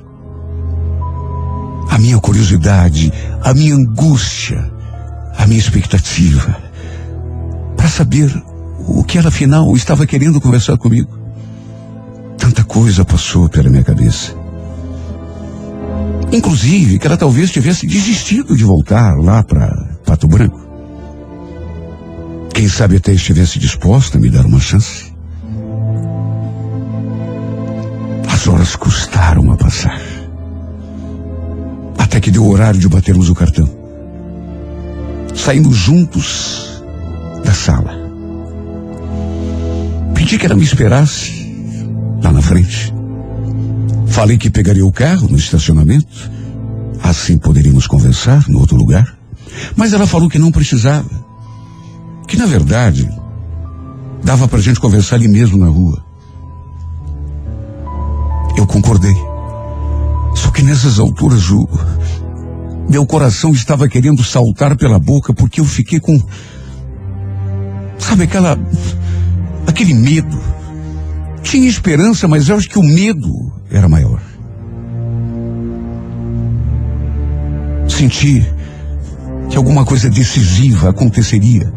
[1.89, 4.71] a minha curiosidade, a minha angústia,
[5.37, 6.57] a minha expectativa,
[7.75, 8.31] para saber
[8.79, 11.17] o que ela afinal estava querendo conversar comigo.
[12.37, 14.33] Tanta coisa passou pela minha cabeça.
[16.31, 19.69] Inclusive que ela talvez tivesse desistido de voltar lá para
[20.05, 20.67] Pato Branco.
[22.53, 25.13] Quem sabe até estivesse disposta a me dar uma chance.
[28.29, 30.16] As horas custaram a passar.
[32.17, 33.69] Até que deu o horário de batermos o cartão.
[35.35, 36.83] Saímos juntos
[37.45, 37.93] da sala.
[40.15, 41.31] Pedi que ela me esperasse
[42.23, 42.91] lá na frente.
[44.07, 46.31] Falei que pegaria o carro no estacionamento.
[47.03, 49.15] Assim poderíamos conversar no outro lugar.
[49.75, 51.11] Mas ela falou que não precisava.
[52.27, 53.07] Que na verdade
[54.23, 56.03] dava pra gente conversar ali mesmo na rua.
[58.57, 59.26] Eu concordei.
[60.37, 61.67] Só que nessas alturas o
[62.87, 66.17] meu coração estava querendo saltar pela boca porque eu fiquei com
[67.97, 68.57] sabe aquela
[69.65, 70.39] aquele medo.
[71.41, 74.21] Tinha esperança, mas eu acho que o medo era maior.
[77.87, 78.45] Senti
[79.49, 81.73] que alguma coisa decisiva aconteceria.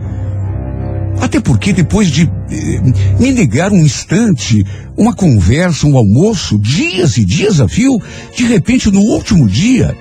[1.21, 2.81] Até porque depois de eh,
[3.19, 4.65] me negar um instante,
[4.97, 7.99] uma conversa, um almoço, dias e dias a fio,
[8.37, 9.97] de repente no último dia,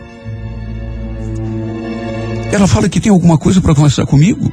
[2.52, 4.52] ela fala que tem alguma coisa para conversar comigo.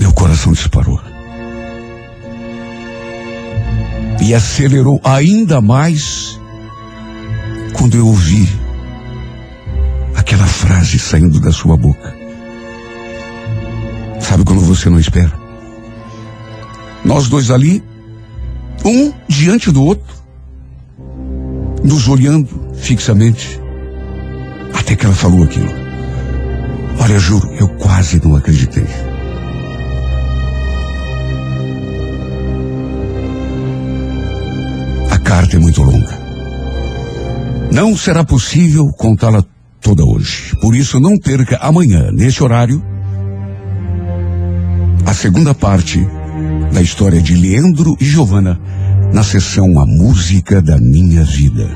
[0.00, 1.00] Meu coração disparou.
[4.22, 6.38] E acelerou ainda mais
[7.74, 8.48] quando eu ouvi
[10.14, 12.19] aquela frase saindo da sua boca.
[14.20, 15.32] Sabe quando você não espera?
[17.04, 17.82] Nós dois ali,
[18.84, 20.14] um diante do outro,
[21.82, 23.60] nos olhando fixamente,
[24.74, 25.70] até que ela falou aquilo.
[27.00, 28.86] Olha, juro, eu quase não acreditei.
[35.30, 36.18] carta é muito longa.
[37.72, 39.44] Não será possível contá-la
[39.80, 40.56] toda hoje.
[40.60, 42.84] Por isso, não perca amanhã, neste horário,
[45.10, 46.06] a segunda parte
[46.72, 48.60] da história de Leandro e Giovana
[49.12, 51.68] na sessão A Música da Minha Vida.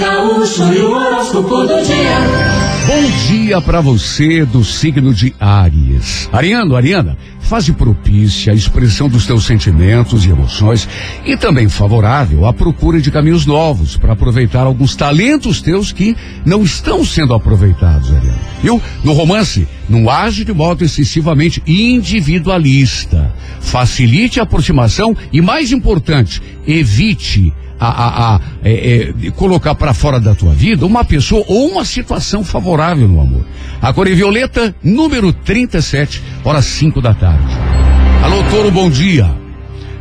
[0.00, 2.53] Gaúcho e o horóscopo do dia.
[2.86, 6.28] Bom dia para você do signo de Áries.
[6.30, 10.86] Ariano, Ariana, fase propícia à expressão dos teus sentimentos e emoções
[11.24, 16.14] e também favorável à procura de caminhos novos para aproveitar alguns talentos teus que
[16.44, 18.38] não estão sendo aproveitados, Ariano.
[18.62, 18.82] Viu?
[19.02, 23.34] No romance, não age de modo excessivamente individualista.
[23.60, 30.20] Facilite a aproximação e, mais importante, evite a, a, a é, é, colocar para fora
[30.20, 33.44] da tua vida uma pessoa ou uma situação favorável no amor.
[33.80, 37.44] A cor é violeta, número 37, horas 5 da tarde.
[38.22, 39.43] Alô, Toro, bom dia.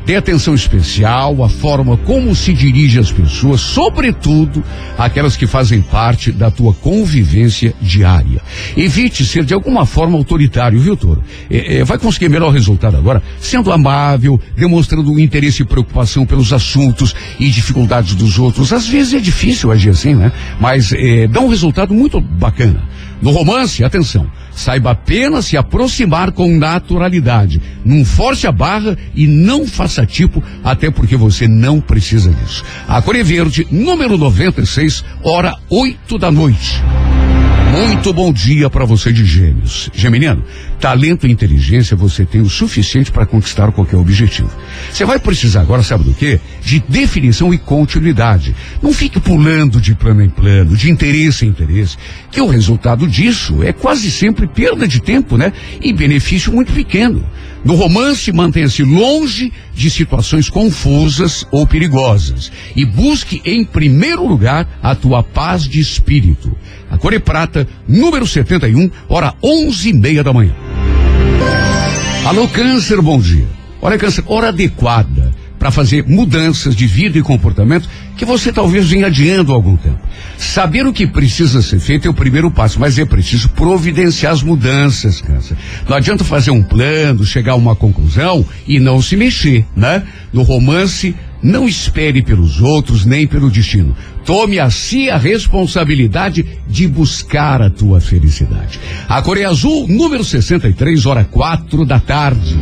[0.06, 4.64] Dê atenção especial à forma como se dirige às pessoas, sobretudo
[4.97, 8.41] aquelas que fazem parte da tua convivência diária.
[8.76, 11.24] Evite ser de alguma forma autoritário, viu, Toro?
[11.49, 17.16] É, é, vai conseguir melhor resultado agora, sendo amável, demonstrando interesse e preocupação pelos assuntos
[17.39, 18.74] e dificuldades dos outros.
[18.74, 20.34] Às vezes é difícil agir assim, né?
[20.60, 22.82] Mas é, dá um resultado muito bacana.
[23.24, 27.62] No romance, atenção, saiba apenas se aproximar com naturalidade.
[27.86, 32.66] Não force a barra e não faça tipo, até porque você não precisa disso.
[32.86, 36.84] A cor é verde, número 96, hora 8 da noite.
[37.72, 39.90] Muito bom dia para você de gêmeos.
[39.94, 40.44] Geminiano,
[40.84, 44.50] talento e inteligência você tem o suficiente para conquistar qualquer objetivo.
[44.92, 46.42] Você vai precisar agora, sabe do quê?
[46.62, 48.54] De definição e continuidade.
[48.82, 51.96] Não fique pulando de plano em plano, de interesse em interesse,
[52.30, 55.54] que o resultado disso é quase sempre perda de tempo, né?
[55.82, 57.26] E benefício muito pequeno.
[57.64, 64.94] No romance, mantenha-se longe de situações confusas ou perigosas e busque em primeiro lugar a
[64.94, 66.54] tua paz de espírito.
[66.92, 70.73] A cor é prata, número 71, hora onze e meia da manhã.
[72.26, 73.48] Alô, câncer, bom dia.
[73.82, 79.08] Olha, câncer, hora adequada para fazer mudanças de vida e comportamento que você talvez venha
[79.08, 80.00] adiando há algum tempo.
[80.38, 84.44] Saber o que precisa ser feito é o primeiro passo, mas é preciso providenciar as
[84.44, 85.56] mudanças, câncer.
[85.88, 90.04] Não adianta fazer um plano, chegar a uma conclusão e não se mexer, né?
[90.34, 93.96] No romance, não espere pelos outros nem pelo destino.
[94.26, 98.80] Tome a si a responsabilidade de buscar a tua felicidade.
[99.10, 102.58] A Coreia Azul, número 63, hora quatro da tarde.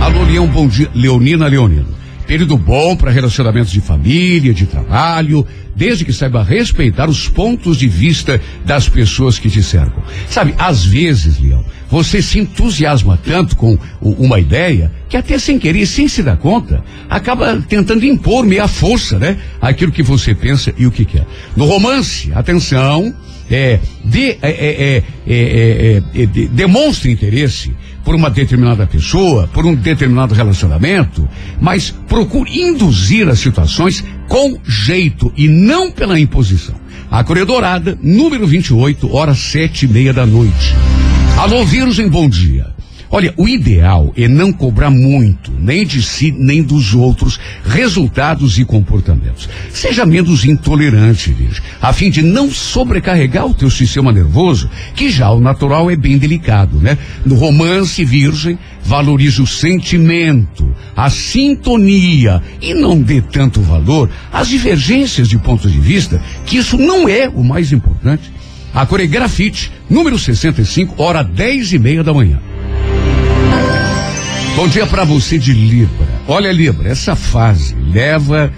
[0.00, 0.88] Alô, Leão, bom dia.
[0.94, 2.05] Leonina Leonino.
[2.26, 7.86] Período bom para relacionamentos de família, de trabalho, desde que saiba respeitar os pontos de
[7.86, 10.02] vista das pessoas que te cercam.
[10.28, 15.86] Sabe, às vezes, Leão, você se entusiasma tanto com uma ideia que até sem querer,
[15.86, 19.38] sem se dar conta, acaba tentando impor meia força, né?
[19.60, 21.24] Aquilo que você pensa e o que quer.
[21.54, 23.14] No romance, atenção,
[23.50, 27.72] é, de, é, é, é, é, é, de- demonstre interesse
[28.04, 31.28] por uma determinada pessoa, por um determinado relacionamento,
[31.60, 36.74] mas procure induzir as situações com jeito e não pela imposição.
[37.10, 40.74] A Coreia Dourada, número 28, horas sete e meia da noite.
[41.36, 42.75] Alô, Virgem, bom dia.
[43.10, 48.64] Olha, o ideal é não cobrar muito, nem de si, nem dos outros, resultados e
[48.64, 49.48] comportamentos.
[49.70, 55.30] Seja menos intolerante, Virgem, a fim de não sobrecarregar o teu sistema nervoso, que já
[55.30, 56.98] o natural é bem delicado, né?
[57.24, 65.28] No romance, Virgem, valorize o sentimento, a sintonia e não dê tanto valor às divergências
[65.28, 68.32] de pontos de vista, que isso não é o mais importante.
[68.74, 72.38] A Cor é Grafite, número 65, hora 10 e meia da manhã.
[74.56, 76.08] Bom dia para você de Libra.
[76.26, 78.50] Olha, Libra, essa fase leva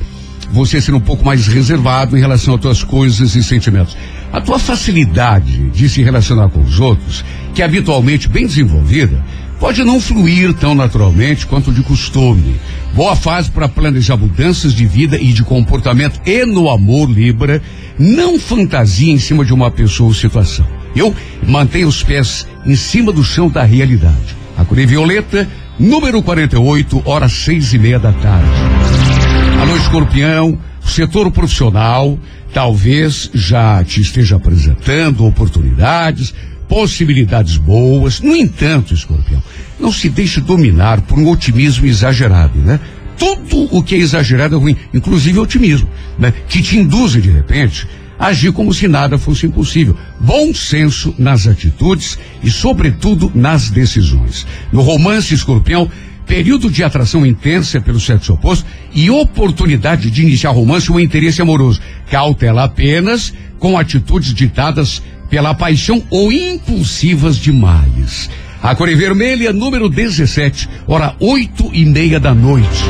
[0.52, 3.96] você a ser um pouco mais reservado em relação às tuas coisas e sentimentos.
[4.32, 9.24] A tua facilidade de se relacionar com os outros, que é habitualmente bem desenvolvida,
[9.58, 12.54] pode não fluir tão naturalmente quanto de costume.
[12.94, 17.60] Boa fase para planejar mudanças de vida e de comportamento e no amor, Libra.
[17.98, 20.64] Não fantasia em cima de uma pessoa ou situação.
[20.94, 21.12] Eu
[21.44, 24.36] mantenho os pés em cima do chão da realidade.
[24.56, 25.48] A cor é violeta,
[25.78, 28.50] número 48, horas seis e meia da tarde.
[29.60, 32.18] Alô, escorpião, setor profissional
[32.52, 36.34] talvez já te esteja apresentando oportunidades,
[36.68, 38.20] possibilidades boas.
[38.20, 39.42] No entanto, escorpião,
[39.78, 42.80] não se deixe dominar por um otimismo exagerado, né?
[43.18, 46.32] Tudo o que é exagerado é ruim, inclusive o otimismo, né?
[46.48, 47.86] Que te induz, de repente,
[48.18, 49.96] agir como se nada fosse impossível.
[50.18, 54.46] Bom senso nas atitudes e, sobretudo, nas decisões.
[54.72, 55.90] No romance escorpião,
[56.26, 61.80] período de atração intensa pelo sexo oposto e oportunidade de iniciar romance ou interesse amoroso.
[62.10, 68.30] Cautela apenas com atitudes ditadas pela paixão ou impulsivas demais.
[68.62, 72.84] A cor é vermelha, número 17, hora oito e meia da noite.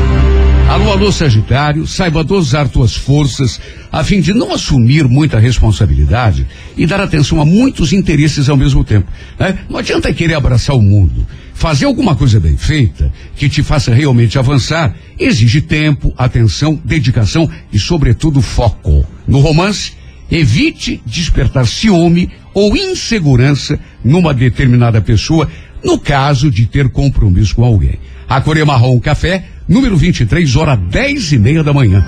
[0.66, 3.60] Alô, alô, Sagitário, saiba dosar tuas forças
[3.92, 6.46] a fim de não assumir muita responsabilidade
[6.76, 9.10] e dar atenção a muitos interesses ao mesmo tempo.
[9.38, 9.58] Né?
[9.68, 11.26] Não adianta querer abraçar o mundo.
[11.54, 17.78] Fazer alguma coisa bem feita que te faça realmente avançar exige tempo, atenção, dedicação e,
[17.78, 19.06] sobretudo, foco.
[19.26, 19.92] No romance,
[20.30, 25.48] evite despertar ciúme ou insegurança numa determinada pessoa,
[25.82, 27.98] no caso de ter compromisso com alguém.
[28.28, 32.04] A Coreia Marrom Café, número 23, hora 10 e meia da manhã.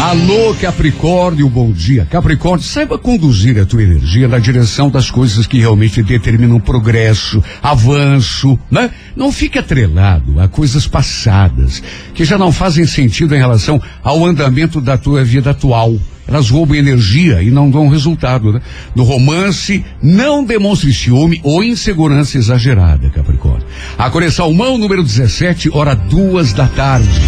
[0.00, 2.06] Alô, Capricórnio, bom dia.
[2.08, 8.58] Capricórnio, saiba conduzir a tua energia na direção das coisas que realmente determinam progresso, avanço,
[8.70, 8.90] né?
[9.16, 11.82] Não fique atrelado a coisas passadas
[12.14, 15.98] que já não fazem sentido em relação ao andamento da tua vida atual.
[16.26, 18.60] Elas roubam energia e não dão resultado, né?
[18.94, 23.66] No romance, não demonstre ciúme ou insegurança exagerada, Capricórnio.
[23.98, 27.20] A Coreção Mão, número 17, hora duas da tarde.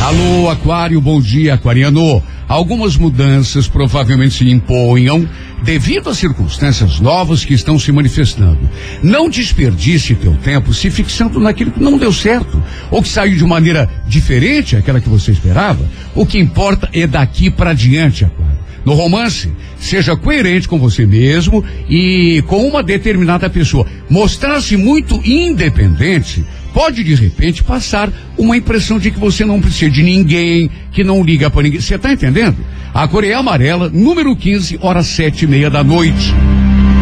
[0.00, 2.22] Alô, Aquário, bom dia, Aquariano.
[2.48, 5.28] Algumas mudanças provavelmente se imponham
[5.62, 8.58] devido a circunstâncias novas que estão se manifestando.
[9.02, 13.44] Não desperdice teu tempo se fixando naquilo que não deu certo ou que saiu de
[13.44, 15.84] maneira diferente daquela que você esperava.
[16.14, 18.58] O que importa é daqui para diante, Aquário.
[18.84, 23.86] No romance, seja coerente com você mesmo e com uma determinada pessoa.
[24.08, 26.42] Mostrar-se muito independente
[26.72, 31.22] pode de repente passar uma impressão de que você não precisa de ninguém, que não
[31.22, 31.80] liga para ninguém.
[31.80, 32.56] Você está entendendo?
[32.92, 36.34] A Coreia Amarela, número 15, horas sete e meia da noite.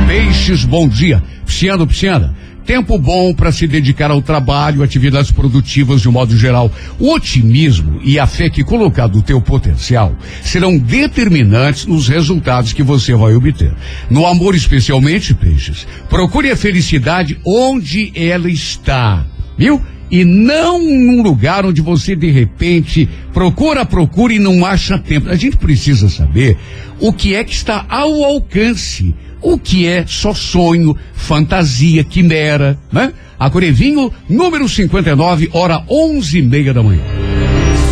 [0.06, 1.22] Peixes, bom dia.
[1.46, 2.34] Pisciano, Pisciana.
[2.68, 6.70] Tempo bom para se dedicar ao trabalho, atividades produtivas de um modo geral.
[6.98, 12.82] O otimismo e a fé que colocar do teu potencial serão determinantes nos resultados que
[12.82, 13.72] você vai obter.
[14.10, 19.24] No amor, especialmente, peixes, procure a felicidade onde ela está
[19.59, 19.82] viu?
[20.11, 25.28] E não num lugar onde você de repente procura, procura e não acha tempo.
[25.28, 26.56] A gente precisa saber
[26.98, 33.12] o que é que está ao alcance, o que é só sonho, fantasia, quimera, né?
[33.38, 37.02] A Corevinho, número 59, hora onze e meia da manhã.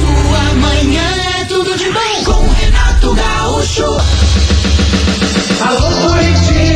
[0.00, 1.04] Sua manhã
[1.40, 3.84] é tudo de bom com Renato Gaúcho.
[5.60, 6.75] Alô Curitiba,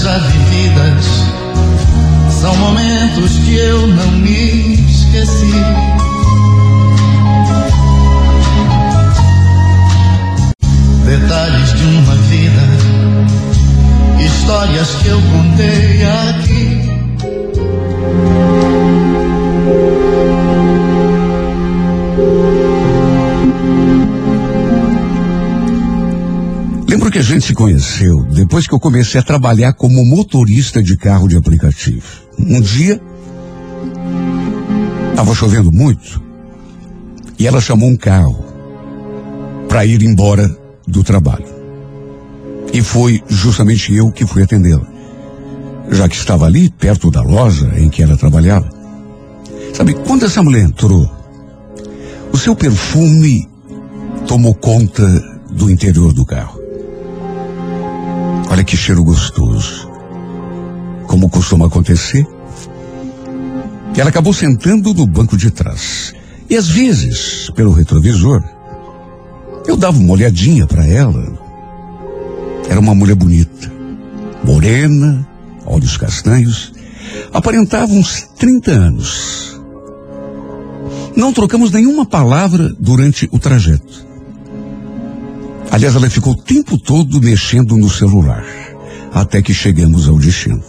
[0.00, 1.04] Já vividas,
[2.40, 5.52] são momentos que eu não me esqueci.
[11.04, 12.62] Detalhes de uma vida,
[14.24, 16.51] histórias que eu contei aqui.
[27.12, 31.28] Que a gente se conheceu depois que eu comecei a trabalhar como motorista de carro
[31.28, 32.06] de aplicativo.
[32.38, 32.98] Um dia,
[35.10, 36.22] estava chovendo muito
[37.38, 38.42] e ela chamou um carro
[39.68, 40.50] para ir embora
[40.88, 41.44] do trabalho.
[42.72, 44.86] E foi justamente eu que fui atendê-la,
[45.90, 48.70] já que estava ali perto da loja em que ela trabalhava.
[49.74, 51.10] Sabe, quando essa mulher entrou,
[52.32, 53.46] o seu perfume
[54.26, 55.06] tomou conta
[55.50, 56.61] do interior do carro.
[58.52, 59.90] Olha que cheiro gostoso.
[61.08, 62.24] Como costuma acontecer.
[63.96, 66.14] Ela acabou sentando no banco de trás.
[66.48, 68.40] E às vezes, pelo retrovisor,
[69.66, 71.32] eu dava uma olhadinha para ela.
[72.68, 73.72] Era uma mulher bonita,
[74.44, 75.26] morena,
[75.66, 76.72] olhos castanhos,
[77.32, 79.60] Aparentava uns 30 anos.
[81.16, 84.11] Não trocamos nenhuma palavra durante o trajeto.
[85.72, 88.44] Aliás, ela ficou o tempo todo mexendo no celular,
[89.10, 90.62] até que chegamos ao destino.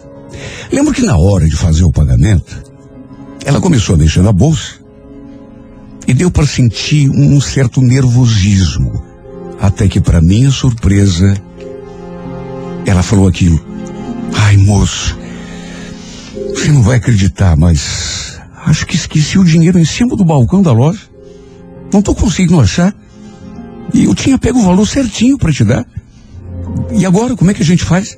[0.71, 2.63] Lembro que na hora de fazer o pagamento,
[3.43, 4.75] ela começou a mexer na bolsa
[6.07, 9.03] e deu para sentir um certo nervosismo,
[9.59, 11.35] até que, para minha surpresa,
[12.85, 13.59] ela falou aquilo.
[14.33, 15.17] Ai, moço,
[16.55, 20.71] você não vai acreditar, mas acho que esqueci o dinheiro em cima do balcão da
[20.71, 21.01] loja.
[21.91, 22.95] Não estou conseguindo achar.
[23.93, 25.85] E eu tinha pego o valor certinho para te dar.
[26.91, 28.17] E agora, como é que a gente faz?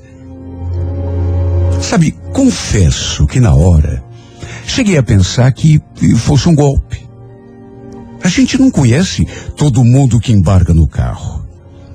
[1.82, 4.02] Sabe, confesso que na hora
[4.66, 5.80] cheguei a pensar que
[6.16, 7.06] fosse um golpe.
[8.22, 11.46] A gente não conhece todo mundo que embarca no carro.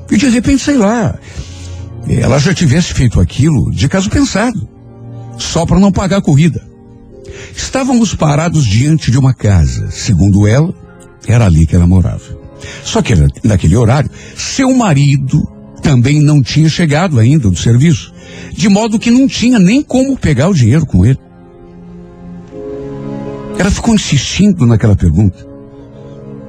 [0.10, 1.18] E de repente, sei lá,
[2.08, 4.68] ela já tivesse feito aquilo de caso pensado,
[5.38, 6.62] só para não pagar a corrida.
[7.56, 9.90] Estávamos parados diante de uma casa.
[9.92, 10.74] Segundo ela,
[11.28, 12.41] era ali que ela morava.
[12.84, 15.42] Só que naquele horário, seu marido
[15.82, 18.14] também não tinha chegado ainda do serviço,
[18.54, 21.20] de modo que não tinha nem como pegar o dinheiro com ele.
[23.58, 25.46] Ela ficou insistindo naquela pergunta,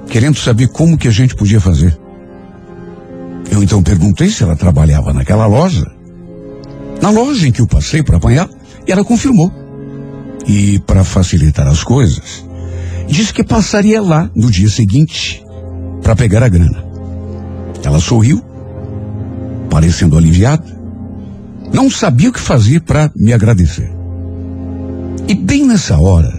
[0.08, 1.98] querendo saber como que a gente podia fazer.
[3.50, 5.84] Eu então perguntei se ela trabalhava naquela loja.
[7.00, 8.48] Na loja em que eu passei para apanhar,
[8.86, 9.52] e ela confirmou.
[10.46, 12.44] E para facilitar as coisas,
[13.06, 15.42] disse que passaria lá no dia seguinte
[16.02, 16.84] para pegar a grana.
[17.84, 18.42] Ela sorriu,
[19.70, 20.64] parecendo aliviada.
[21.72, 23.90] Não sabia o que fazer para me agradecer.
[25.26, 26.32] E bem nessa hora,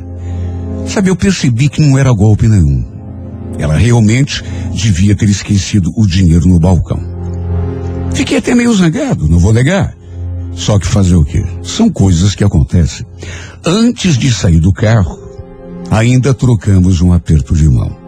[0.88, 2.86] sabe, eu percebi que não era golpe nenhum.
[3.57, 4.43] Ela realmente
[4.74, 6.99] devia ter esquecido o dinheiro no balcão.
[8.14, 9.95] Fiquei até meio zangado, não vou negar.
[10.55, 11.43] Só que fazer o quê?
[11.64, 13.05] São coisas que acontecem.
[13.66, 15.20] Antes de sair do carro,
[15.89, 18.03] ainda trocamos um aperto de mão.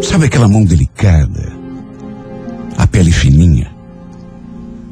[0.00, 1.52] Sabe aquela mão delicada?
[2.78, 3.70] A pele fininha?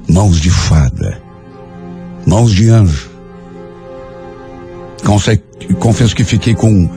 [0.08, 1.20] Mãos de fada?
[2.26, 3.10] Mãos de anjo?
[5.78, 6.88] Confesso que fiquei com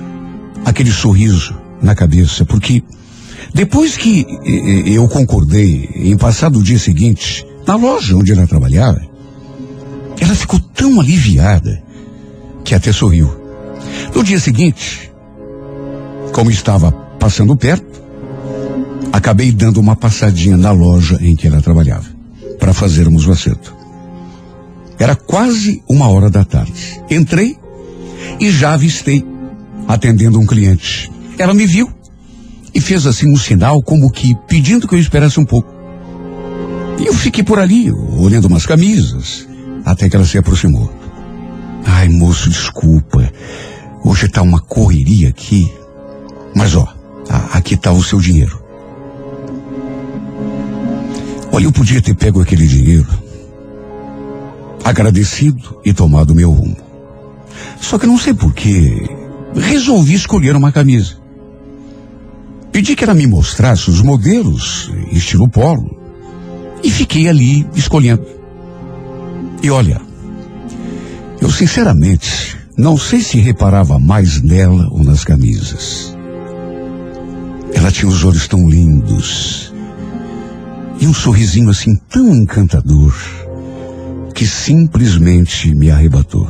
[0.66, 2.84] aquele sorriso na cabeça, porque
[3.54, 4.26] depois que
[4.86, 9.02] eu concordei em passar do dia seguinte na loja onde ela trabalhava,
[10.20, 11.82] ela ficou tão aliviada
[12.64, 13.34] que até sorriu.
[14.14, 15.12] No dia seguinte,
[16.32, 16.92] como estava
[17.24, 18.04] passando perto,
[19.14, 22.06] acabei dando uma passadinha na loja em que ela trabalhava,
[22.60, 23.74] para fazermos o acerto.
[25.00, 27.02] Era quase uma hora da tarde.
[27.10, 27.58] Entrei
[28.42, 29.26] e já avistei,
[29.88, 31.10] atendendo um cliente.
[31.40, 31.90] Ela me viu
[32.76, 35.74] e fez assim um sinal como que pedindo que eu esperasse um pouco.
[37.00, 39.48] E eu fiquei por ali, olhando umas camisas,
[39.86, 40.92] até que ela se aproximou.
[41.86, 43.32] Ai, moço, desculpa.
[44.04, 45.72] Hoje tá uma correria aqui.
[46.54, 48.62] Mas ó, aqui tá o seu dinheiro.
[51.52, 53.08] Olha, eu podia ter pego aquele dinheiro,
[54.84, 56.78] agradecido e tomado meu rumo.
[57.80, 59.08] Só que não sei porquê,
[59.56, 61.16] resolvi escolher uma camisa.
[62.72, 65.96] Pedi que ela me mostrasse os modelos, estilo polo,
[66.84, 68.26] e fiquei ali escolhendo.
[69.62, 70.02] E olha,
[71.40, 76.18] eu sinceramente não sei se reparava mais nela ou nas camisas.
[77.74, 79.74] Ela tinha os olhos tão lindos
[81.00, 83.14] e um sorrisinho assim tão encantador
[84.34, 86.48] que simplesmente me arrebatou.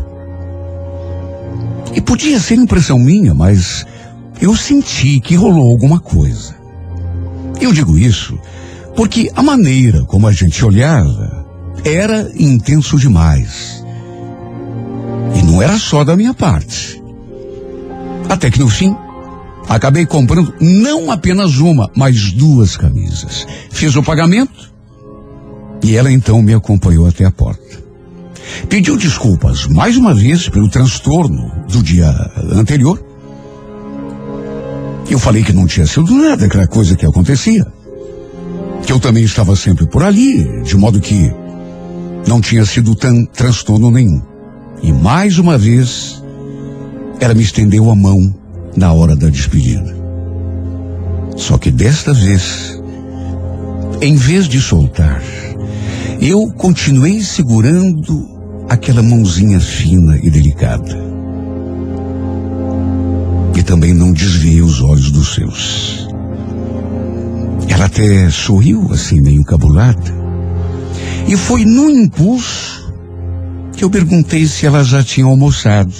[1.93, 3.85] E podia ser impressão minha, mas
[4.41, 6.55] eu senti que rolou alguma coisa.
[7.59, 8.37] Eu digo isso
[8.95, 11.45] porque a maneira como a gente olhava
[11.83, 13.83] era intenso demais.
[15.35, 17.01] E não era só da minha parte.
[18.29, 18.95] Até que no fim,
[19.67, 23.45] acabei comprando não apenas uma, mas duas camisas.
[23.71, 24.71] Fiz o pagamento
[25.83, 27.61] e ela então me acompanhou até a porta.
[28.69, 32.09] Pediu desculpas mais uma vez pelo transtorno do dia
[32.51, 33.03] anterior.
[35.09, 37.65] Eu falei que não tinha sido nada aquela coisa que acontecia
[38.85, 41.31] que eu também estava sempre por ali, de modo que
[42.27, 44.21] não tinha sido tão transtorno nenhum.
[44.81, 46.21] E mais uma vez,
[47.19, 48.33] ela me estendeu a mão
[48.75, 49.95] na hora da despedida.
[51.35, 52.81] Só que desta vez,
[54.01, 55.21] em vez de soltar,
[56.21, 58.27] eu continuei segurando
[58.69, 60.97] aquela mãozinha fina e delicada.
[63.55, 66.07] E também não desviei os olhos dos seus.
[67.67, 70.23] Ela até sorriu, assim, meio encabulada.
[71.27, 72.93] E foi num impulso
[73.75, 75.93] que eu perguntei se ela já tinha almoçado.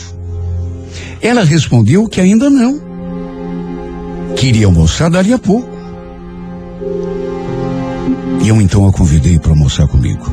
[1.23, 2.81] Ela respondeu que ainda não.
[4.35, 5.69] Queria almoçar dali a pouco.
[8.43, 10.25] E eu então a convidei para almoçar comigo.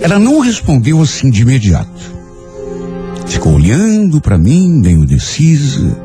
[0.00, 2.12] Ela não respondeu assim de imediato.
[3.28, 5.96] Ficou olhando para mim, meio decisa,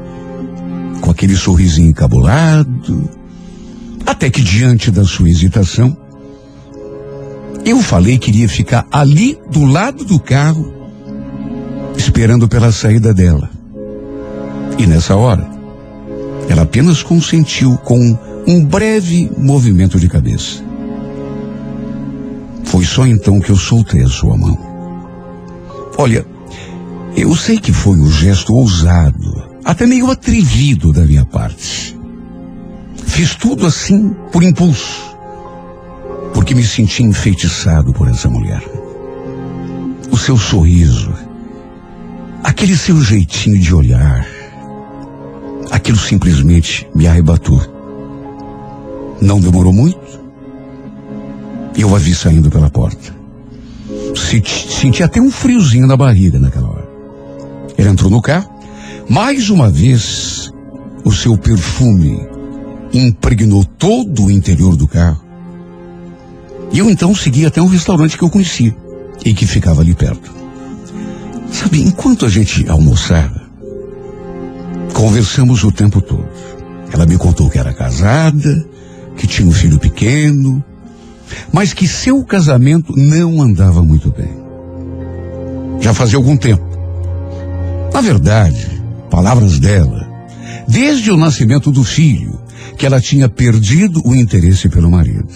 [1.02, 3.10] com aquele sorrisinho encabulado,
[4.06, 5.98] até que diante da sua hesitação,
[7.66, 10.77] eu falei que iria ficar ali do lado do carro,
[12.08, 13.50] esperando pela saída dela.
[14.80, 15.46] E nessa hora,
[16.48, 20.64] ela apenas consentiu com um breve movimento de cabeça.
[22.64, 24.58] Foi só então que eu soltei a sua mão.
[25.98, 26.26] Olha,
[27.16, 31.94] eu sei que foi um gesto ousado, até meio atrevido da minha parte.
[33.06, 35.14] Fiz tudo assim por impulso,
[36.34, 38.64] porque me senti enfeitiçado por essa mulher.
[40.10, 41.27] O seu sorriso,
[42.48, 44.26] aquele seu jeitinho de olhar,
[45.70, 47.62] aquilo simplesmente me arrebatou.
[49.20, 50.00] Não demorou muito.
[51.78, 53.14] Eu a vi saindo pela porta.
[54.16, 56.88] Senti, senti até um friozinho na barriga naquela hora.
[57.78, 58.50] Ela entrou no carro.
[59.10, 60.50] Mais uma vez,
[61.04, 62.18] o seu perfume
[62.94, 65.22] impregnou todo o interior do carro.
[66.72, 68.74] E eu então segui até um restaurante que eu conhecia
[69.26, 70.37] e que ficava ali perto.
[71.52, 73.42] Sabe, enquanto a gente almoçava,
[74.94, 76.28] conversamos o tempo todo.
[76.92, 78.66] Ela me contou que era casada,
[79.16, 80.64] que tinha um filho pequeno,
[81.52, 84.38] mas que seu casamento não andava muito bem.
[85.80, 86.66] Já fazia algum tempo.
[87.94, 90.08] Na verdade, palavras dela,
[90.68, 92.40] desde o nascimento do filho,
[92.78, 95.34] que ela tinha perdido o interesse pelo marido.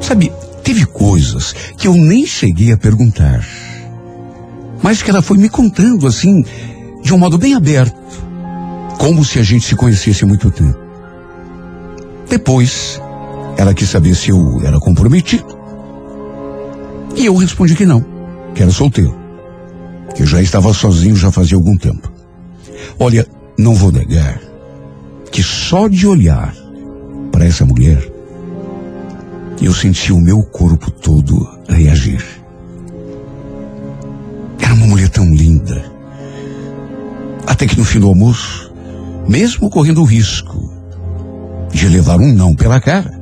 [0.00, 3.44] Sabe, teve coisas que eu nem cheguei a perguntar,
[4.84, 6.44] mas que ela foi me contando assim,
[7.02, 7.96] de um modo bem aberto,
[8.98, 10.78] como se a gente se conhecesse há muito tempo.
[12.28, 13.00] Depois,
[13.56, 15.56] ela quis saber se eu era comprometido.
[17.16, 18.04] E eu respondi que não,
[18.54, 19.16] que era solteiro.
[20.14, 22.12] Que eu já estava sozinho já fazia algum tempo.
[22.98, 23.26] Olha,
[23.58, 24.38] não vou negar
[25.32, 26.54] que só de olhar
[27.32, 28.06] para essa mulher,
[29.62, 32.43] eu senti o meu corpo todo reagir.
[37.46, 38.72] Até que no fim do almoço,
[39.28, 40.72] mesmo correndo o risco
[41.72, 43.12] de levar um não pela cara,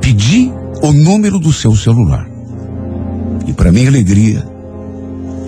[0.00, 2.28] pedi o número do seu celular.
[3.46, 4.46] E para minha alegria,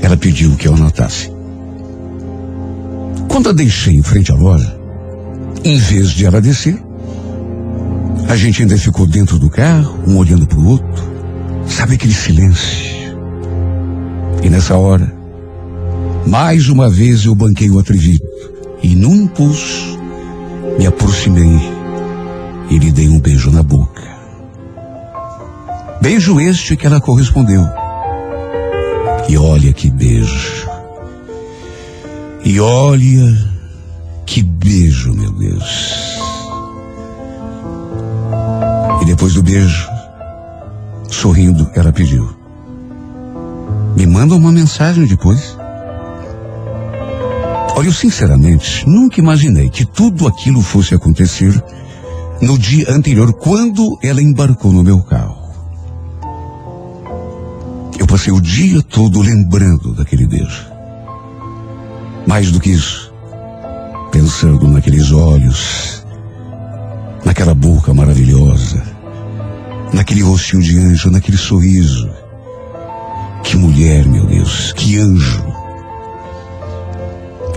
[0.03, 1.31] ela pediu que eu anotasse.
[3.29, 4.79] Quando a deixei em frente à loja,
[5.65, 6.83] em vez de ela descer,
[8.29, 11.05] a gente ainda ficou dentro do carro, um olhando para o outro.
[11.67, 12.91] Sabe aquele silêncio?
[14.43, 15.20] E nessa hora,
[16.27, 18.27] mais uma vez eu banquei o atrevido
[18.83, 19.99] e num impulso
[20.79, 21.59] me aproximei
[22.71, 24.09] e lhe dei um beijo na boca.
[26.01, 27.63] Beijo este que ela correspondeu.
[29.29, 30.69] E olha que beijo.
[32.43, 33.49] E olha
[34.25, 36.19] que beijo, meu Deus.
[39.03, 39.89] E depois do beijo,
[41.11, 42.35] sorrindo, ela pediu:
[43.95, 45.60] Me manda uma mensagem depois.
[47.81, 51.51] Olha, eu sinceramente nunca imaginei que tudo aquilo fosse acontecer
[52.43, 55.49] no dia anterior, quando ela embarcou no meu carro.
[57.99, 60.67] Eu passei o dia todo lembrando daquele beijo.
[62.27, 63.15] Mais do que isso,
[64.13, 66.05] pensando naqueles olhos,
[67.25, 68.83] naquela boca maravilhosa,
[69.95, 72.11] naquele rostinho de anjo, naquele sorriso.
[73.43, 75.60] Que mulher, meu Deus, que anjo.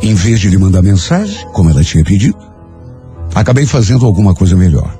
[0.03, 2.37] Em vez de lhe mandar mensagem, como ela tinha pedido,
[3.33, 4.99] acabei fazendo alguma coisa melhor.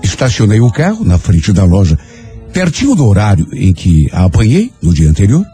[0.00, 1.98] Estacionei o carro na frente da loja,
[2.52, 5.44] pertinho do horário em que a apanhei no dia anterior.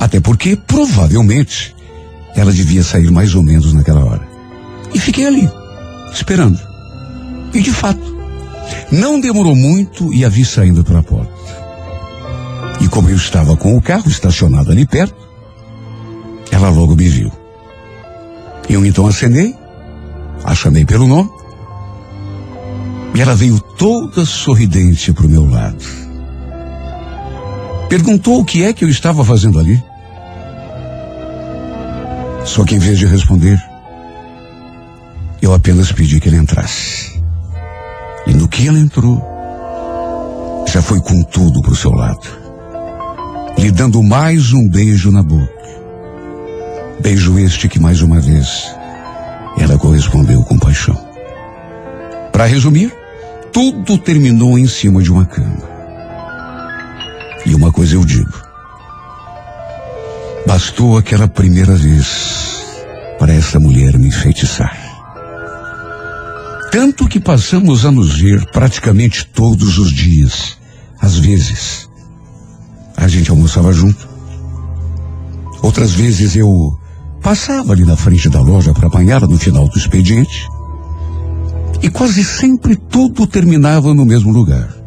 [0.00, 1.76] Até porque, provavelmente,
[2.34, 4.26] ela devia sair mais ou menos naquela hora.
[4.94, 5.46] E fiquei ali,
[6.10, 6.58] esperando.
[7.52, 8.16] E de fato,
[8.90, 11.30] não demorou muito e a vi saindo pela porta.
[12.80, 15.29] E como eu estava com o carro estacionado ali perto,
[16.60, 17.32] ela logo me viu.
[18.68, 19.56] Eu então acenei,
[20.44, 21.30] a chamei pelo nome,
[23.14, 25.82] e ela veio toda sorridente para o meu lado.
[27.88, 29.82] Perguntou o que é que eu estava fazendo ali.
[32.44, 33.60] Só que em vez de responder,
[35.42, 37.20] eu apenas pedi que ele entrasse.
[38.26, 39.20] E no que ela entrou,
[40.68, 42.28] já foi com tudo pro seu lado,
[43.58, 45.59] lhe dando mais um beijo na boca.
[47.02, 48.74] Beijo este que mais uma vez
[49.58, 50.96] ela correspondeu com paixão.
[52.30, 52.92] Para resumir,
[53.52, 55.68] tudo terminou em cima de uma cama.
[57.46, 58.32] E uma coisa eu digo.
[60.46, 62.64] Bastou aquela primeira vez
[63.18, 64.76] para essa mulher me enfeitiçar.
[66.70, 70.58] Tanto que passamos a nos ver praticamente todos os dias.
[71.00, 71.88] Às vezes,
[72.96, 74.08] a gente almoçava junto.
[75.62, 76.79] Outras vezes eu
[77.22, 80.48] passava ali na frente da loja para apanhar no final do expediente.
[81.82, 84.80] E quase sempre tudo terminava no mesmo lugar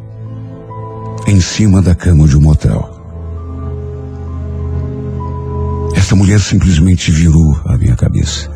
[1.28, 2.90] em cima da cama de um motel.
[5.96, 8.52] Essa mulher simplesmente virou a minha cabeça.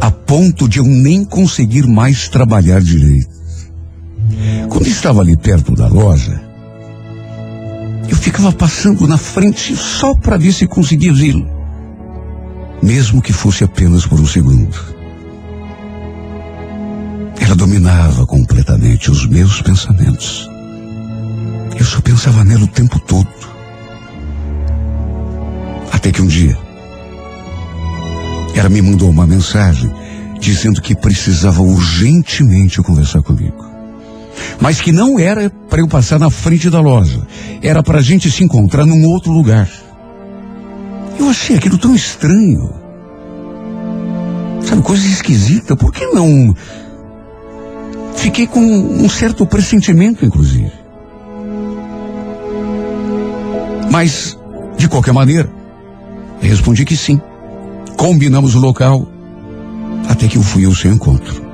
[0.00, 3.34] A ponto de eu nem conseguir mais trabalhar direito.
[4.68, 6.40] Quando estava ali perto da loja,
[8.08, 11.53] eu ficava passando na frente só para ver se conseguia vê-lo.
[12.84, 14.78] Mesmo que fosse apenas por um segundo.
[17.40, 20.46] Ela dominava completamente os meus pensamentos.
[21.78, 23.26] Eu só pensava nela o tempo todo.
[25.90, 26.58] Até que um dia,
[28.54, 29.90] ela me mandou uma mensagem
[30.38, 33.64] dizendo que precisava urgentemente conversar comigo.
[34.60, 37.26] Mas que não era para eu passar na frente da loja.
[37.62, 39.70] Era para a gente se encontrar num outro lugar.
[41.18, 42.70] Eu achei aquilo tão estranho.
[44.62, 45.76] Sabe, coisa esquisita.
[45.76, 46.54] Por que não?
[48.16, 50.72] Fiquei com um certo pressentimento, inclusive.
[53.90, 54.38] Mas,
[54.76, 55.48] de qualquer maneira,
[56.40, 57.20] respondi que sim.
[57.96, 59.06] Combinamos o local,
[60.08, 61.44] até que eu fui ao seu encontro.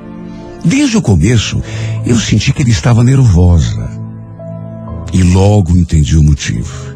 [0.63, 1.61] Desde o começo,
[2.05, 3.89] eu senti que ele estava nervosa.
[5.13, 6.90] E logo entendi o motivo.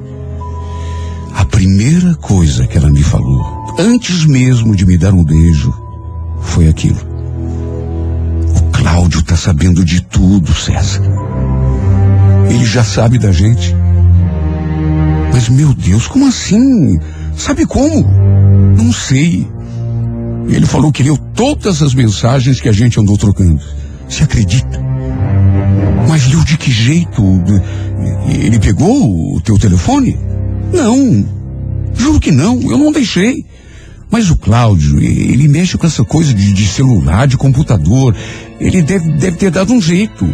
[1.35, 3.43] A primeira coisa que ela me falou,
[3.77, 5.73] antes mesmo de me dar um beijo,
[6.41, 6.99] foi aquilo.
[8.57, 11.01] O Cláudio está sabendo de tudo, César.
[12.49, 13.75] Ele já sabe da gente.
[15.33, 16.97] Mas meu Deus, como assim?
[17.35, 18.05] Sabe como?
[18.77, 19.45] Não sei.
[20.47, 23.61] Ele falou que leu todas as mensagens que a gente andou trocando.
[24.07, 24.79] Você acredita?
[26.07, 27.21] Mas leu de que jeito?
[28.29, 30.17] Ele pegou o teu telefone?
[30.75, 31.25] Não.
[31.95, 33.45] Juro que não, eu não deixei.
[34.11, 38.15] Mas o Cláudio, ele mexe com essa coisa de, de celular, de computador.
[38.59, 40.25] Ele deve, deve ter dado um jeito.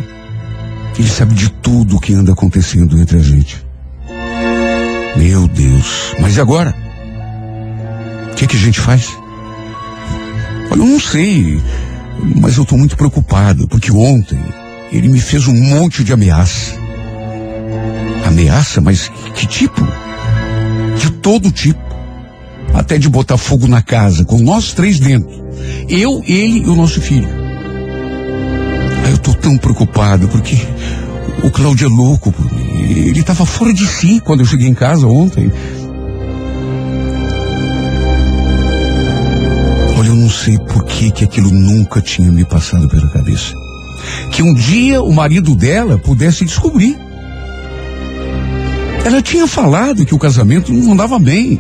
[0.98, 3.64] Ele sabe de tudo o que anda acontecendo entre a gente.
[5.16, 6.76] Meu Deus, mas e agora?
[8.32, 9.10] O que, que a gente faz?
[10.70, 11.62] Olha, eu não sei,
[12.40, 14.40] mas eu estou muito preocupado, porque ontem
[14.92, 16.76] ele me fez um monte de ameaça.
[18.26, 18.80] Ameaça?
[18.80, 19.82] Mas que tipo?
[21.02, 21.80] De todo tipo.
[22.76, 25.30] Até de botar fogo na casa, com nós três dentro.
[25.90, 27.28] Eu, ele e o nosso filho.
[29.10, 30.56] Eu tô tão preocupado, porque
[31.44, 32.92] o Cláudio é louco por mim.
[33.08, 35.52] Ele estava fora de si quando eu cheguei em casa ontem.
[39.98, 43.54] Olha, eu não sei por que, que aquilo nunca tinha me passado pela cabeça.
[44.32, 46.98] Que um dia o marido dela pudesse descobrir.
[49.04, 51.60] Ela tinha falado que o casamento não andava bem.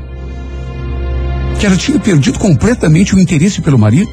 [1.59, 4.11] Que ela tinha perdido completamente o interesse pelo marido.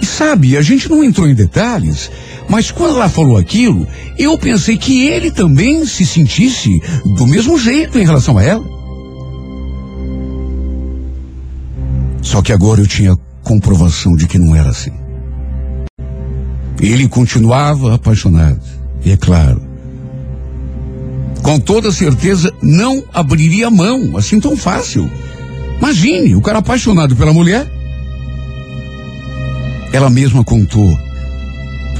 [0.00, 2.10] E sabe, a gente não entrou em detalhes,
[2.48, 3.86] mas quando ela falou aquilo,
[4.16, 6.70] eu pensei que ele também se sentisse
[7.16, 8.64] do mesmo jeito em relação a ela.
[12.22, 14.92] Só que agora eu tinha comprovação de que não era assim.
[16.80, 18.60] Ele continuava apaixonado.
[19.04, 19.67] E é claro,
[21.42, 25.10] com toda certeza não abriria mão assim tão fácil.
[25.78, 27.70] Imagine, o cara apaixonado pela mulher.
[29.92, 30.98] Ela mesma contou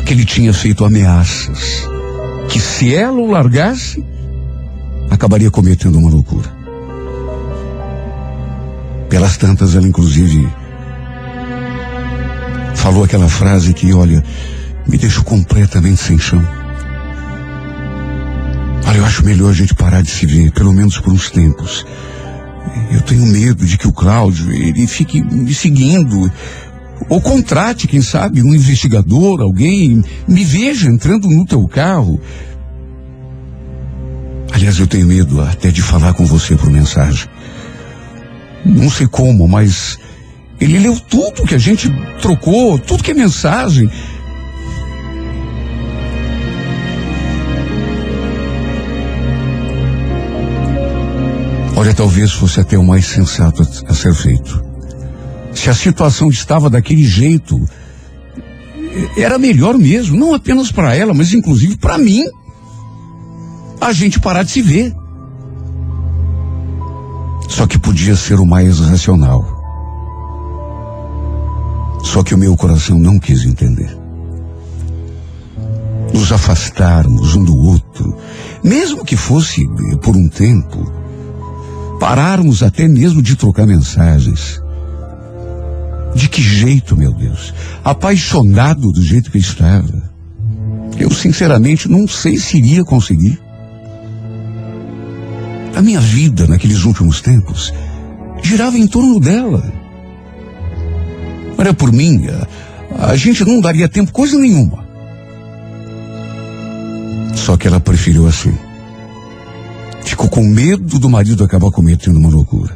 [0.04, 1.88] que ele tinha feito ameaças.
[2.48, 4.04] Que se ela o largasse,
[5.10, 6.50] acabaria cometendo uma loucura.
[9.08, 10.48] Pelas tantas, ela inclusive
[12.74, 14.24] falou aquela frase que, olha,
[14.86, 16.42] me deixou completamente sem chão.
[18.88, 21.84] Olha, eu acho melhor a gente parar de se ver, pelo menos por uns tempos.
[22.90, 26.32] Eu tenho medo de que o Cláudio, ele fique me seguindo,
[27.06, 32.18] ou contrate, quem sabe, um investigador, alguém, me veja entrando no teu carro.
[34.52, 37.28] Aliás, eu tenho medo até de falar com você por mensagem.
[38.64, 39.98] Não sei como, mas
[40.58, 41.90] ele leu tudo que a gente
[42.22, 43.90] trocou, tudo que é mensagem.
[51.78, 54.64] Olha, talvez fosse até o mais sensato a, ser feito.
[55.54, 57.56] Se a situação estava daquele jeito,
[59.16, 62.24] era melhor mesmo, não apenas para ela, mas inclusive para mim,
[63.80, 64.92] a gente parar de se ver.
[67.48, 69.46] Só que podia ser o mais racional.
[72.02, 73.96] Só que o meu coração não quis entender.
[76.12, 78.16] Nos afastarmos um do outro,
[78.64, 79.64] mesmo que fosse
[80.02, 80.97] por um tempo,
[81.98, 84.60] pararmos até mesmo de trocar mensagens.
[86.14, 87.52] De que jeito, meu Deus?
[87.84, 90.10] Apaixonado do jeito que estava.
[90.98, 93.40] Eu, sinceramente, não sei se iria conseguir.
[95.74, 97.72] A minha vida naqueles últimos tempos
[98.42, 99.72] girava em torno dela.
[101.56, 104.86] Olha, por mim, a, a gente não daria tempo coisa nenhuma.
[107.34, 108.56] Só que ela preferiu assim.
[110.08, 112.74] Ficou com medo do marido acabar cometendo uma loucura.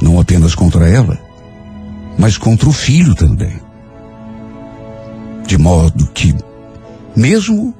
[0.00, 1.20] Não apenas contra ela,
[2.18, 3.60] mas contra o filho também.
[5.46, 6.34] De modo que,
[7.14, 7.74] mesmo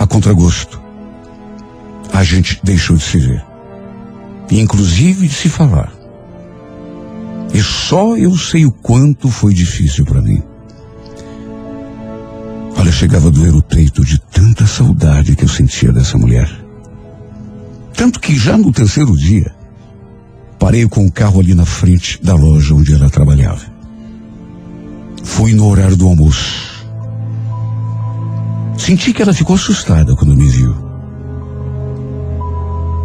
[0.00, 0.82] a contragosto,
[2.12, 3.46] a gente deixou de se ver.
[4.50, 5.92] Inclusive de se falar.
[7.54, 10.42] E só eu sei o quanto foi difícil para mim.
[12.76, 16.67] Olha, chegava a doer o peito de tanta saudade que eu sentia dessa mulher.
[17.98, 19.52] Tanto que já no terceiro dia,
[20.56, 23.60] parei com o carro ali na frente da loja onde ela trabalhava.
[25.24, 26.86] Fui no horário do almoço.
[28.78, 30.76] Senti que ela ficou assustada quando me viu.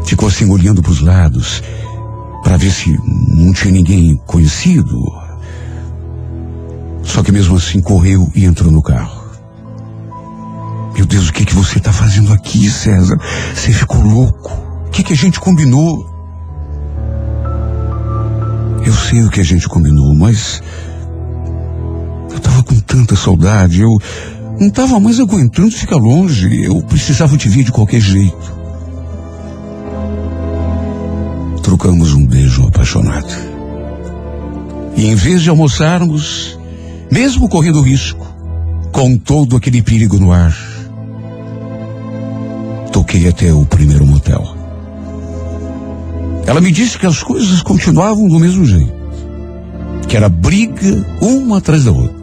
[0.05, 1.63] Ficou assim olhando para os lados
[2.43, 2.95] para ver se
[3.29, 4.95] não tinha ninguém conhecido.
[7.01, 9.23] Só que mesmo assim correu e entrou no carro.
[10.93, 13.19] Meu Deus, o que que você está fazendo aqui, César?
[13.55, 14.62] Você ficou louco?
[14.93, 16.07] Que que a gente combinou?
[18.85, 20.61] Eu sei o que a gente combinou, mas
[22.29, 23.89] eu estava com tanta saudade, eu
[24.59, 28.53] não estava mais aguentando ficar longe, eu precisava te ver de qualquer jeito.
[31.63, 33.33] Trocamos um beijo apaixonado.
[34.95, 36.59] E em vez de almoçarmos,
[37.11, 38.27] mesmo correndo risco,
[38.91, 40.55] com todo aquele perigo no ar,
[42.91, 44.62] toquei até o primeiro motel.
[46.45, 48.93] Ela me disse que as coisas continuavam do mesmo jeito.
[50.07, 52.15] Que era briga uma atrás da outra.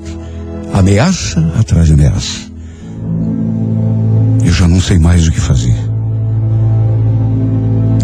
[0.72, 2.50] Ameaça atrás de ameaça.
[4.44, 5.74] Eu já não sei mais o que fazer.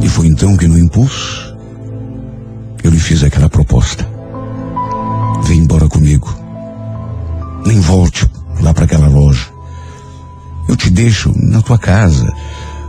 [0.02, 1.54] E foi então que no impulso
[2.82, 4.08] eu lhe fiz aquela proposta.
[5.44, 6.34] Vem embora comigo.
[7.66, 8.28] Nem volte
[8.60, 9.46] lá para aquela loja.
[10.68, 12.32] Eu te deixo na tua casa.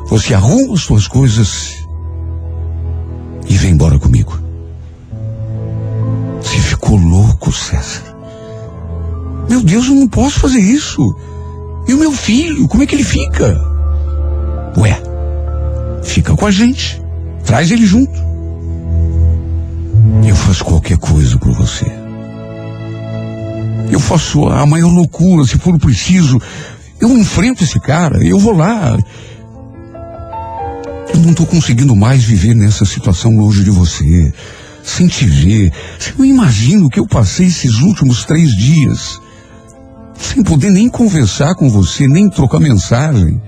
[0.08, 1.77] Você arruma as suas coisas
[3.50, 4.40] e vem embora comigo.
[6.42, 8.04] Você ficou louco, César.
[9.50, 11.02] Meu Deus, eu não posso fazer isso.
[11.88, 13.60] E o meu filho, como é que ele fica?
[14.78, 15.02] Ué,
[16.04, 17.02] fica com a gente.
[17.46, 18.28] Traz ele junto.
[20.28, 21.86] Eu faço qualquer coisa por você.
[23.90, 26.42] Eu faço a maior loucura, se for preciso.
[27.00, 28.98] Eu enfrento esse cara, eu vou lá.
[31.14, 34.34] Eu não estou conseguindo mais viver nessa situação longe de você,
[34.84, 35.72] sem te ver.
[36.00, 39.20] Você não imagina o que eu passei esses últimos três dias,
[40.18, 43.42] sem poder nem conversar com você, nem trocar mensagem.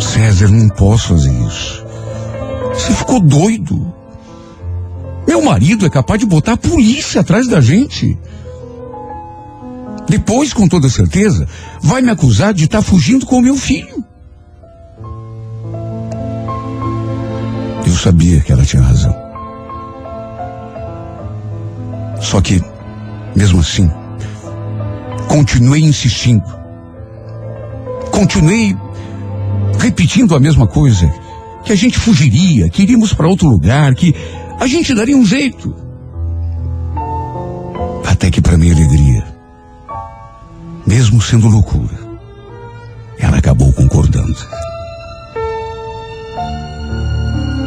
[0.00, 1.84] César, não posso fazer isso.
[2.74, 3.92] Você ficou doido.
[5.26, 8.18] Meu marido é capaz de botar a polícia atrás da gente.
[10.12, 11.48] Depois, com toda certeza,
[11.80, 14.04] vai me acusar de estar fugindo com o meu filho.
[17.86, 19.16] Eu sabia que ela tinha razão.
[22.20, 22.62] Só que,
[23.34, 23.90] mesmo assim,
[25.28, 26.44] continuei insistindo.
[28.10, 28.76] Continuei
[29.78, 31.10] repetindo a mesma coisa.
[31.64, 34.14] Que a gente fugiria, que iríamos para outro lugar, que
[34.60, 35.74] a gente daria um jeito.
[38.04, 39.31] Até que, para minha alegria,
[40.86, 41.98] mesmo sendo loucura,
[43.18, 44.36] ela acabou concordando.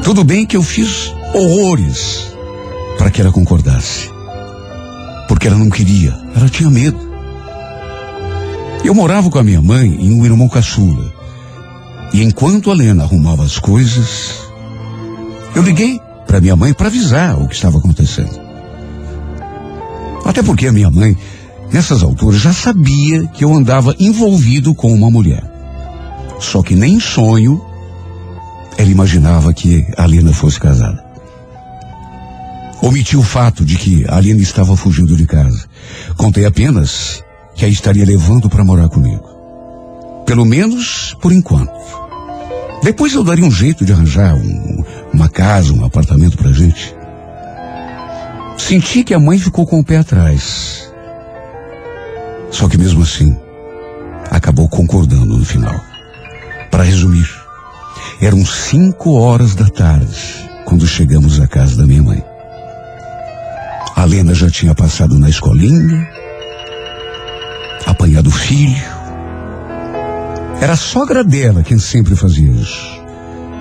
[0.04, 2.32] Tudo bem que eu fiz horrores
[2.98, 4.10] para que ela concordasse.
[5.28, 7.00] Porque ela não queria, ela tinha medo.
[8.84, 11.12] Eu morava com a minha mãe e um irmão caçula.
[12.14, 14.40] E enquanto a Lena arrumava as coisas,
[15.56, 18.40] eu liguei para minha mãe para avisar o que estava acontecendo.
[20.24, 21.18] Até porque a minha mãe,
[21.72, 25.44] nessas alturas, já sabia que eu andava envolvido com uma mulher.
[26.40, 27.62] Só que nem sonho
[28.78, 31.04] ela imaginava que a Lena fosse casada.
[32.82, 35.66] Omiti o fato de que a Lena estava fugindo de casa.
[36.18, 37.24] Contei apenas
[37.56, 39.28] que a estaria levando para morar comigo.
[40.26, 41.74] Pelo menos por enquanto.
[42.84, 46.94] Depois eu daria um jeito de arranjar um, uma casa, um apartamento pra gente.
[48.58, 50.92] Senti que a mãe ficou com o pé atrás.
[52.56, 53.38] Só que mesmo assim,
[54.32, 55.78] acabou concordando no final.
[56.72, 57.30] Para resumir,
[58.22, 62.24] eram cinco horas da tarde quando chegamos à casa da minha mãe.
[63.94, 66.08] A Lena já tinha passado na escolinha,
[67.86, 68.86] apanhado o filho.
[70.62, 73.04] Era a sogra dela quem sempre fazia isso.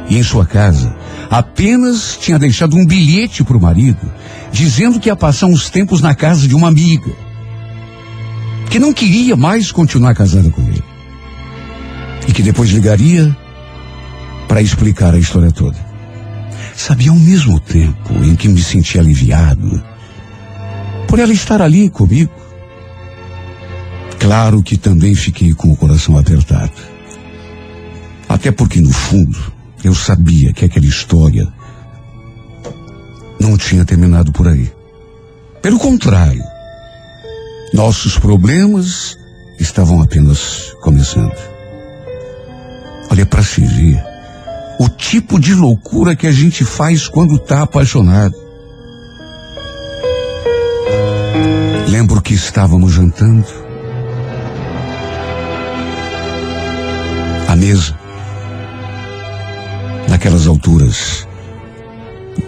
[0.08, 0.94] E em sua casa,
[1.28, 4.08] apenas tinha deixado um bilhete para o marido,
[4.52, 7.23] dizendo que ia passar uns tempos na casa de uma amiga,
[8.70, 10.82] que não queria mais continuar casada com ele.
[12.28, 13.36] E que depois ligaria
[14.48, 15.78] para explicar a história toda.
[16.76, 19.82] Sabia ao mesmo tempo em que me sentia aliviado
[21.06, 22.32] por ela estar ali comigo.
[24.18, 26.72] Claro que também fiquei com o coração apertado.
[28.28, 29.38] Até porque, no fundo,
[29.84, 31.46] eu sabia que aquela história
[33.38, 34.72] não tinha terminado por aí.
[35.60, 36.42] Pelo contrário,
[37.74, 39.18] nossos problemas
[39.58, 41.34] estavam apenas começando.
[43.10, 44.00] Olha para se ver
[44.78, 48.36] o tipo de loucura que a gente faz quando está apaixonado.
[51.88, 53.44] Lembro que estávamos jantando.
[57.48, 57.98] À mesa.
[60.08, 61.26] Naquelas alturas.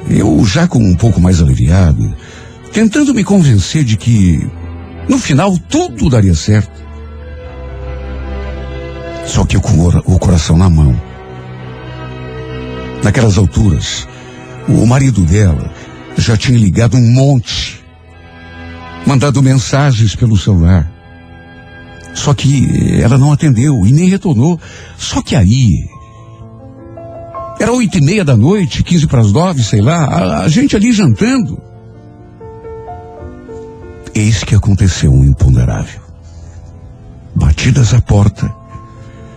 [0.09, 2.15] Eu já com um pouco mais aliviado,
[2.73, 4.49] tentando me convencer de que
[5.09, 6.85] no final tudo daria certo.
[9.25, 10.99] Só que com o coração na mão.
[13.03, 14.09] Naquelas alturas,
[14.69, 15.71] o marido dela
[16.17, 17.85] já tinha ligado um monte
[19.07, 20.91] mandado mensagens pelo celular.
[22.15, 24.59] Só que ela não atendeu e nem retornou.
[24.97, 25.87] Só que aí.
[27.61, 30.75] Era oito e meia da noite, quinze para as nove, sei lá, a, a gente
[30.75, 31.61] ali jantando.
[34.17, 36.01] Eis que aconteceu um imponderável.
[37.35, 38.51] Batidas à porta.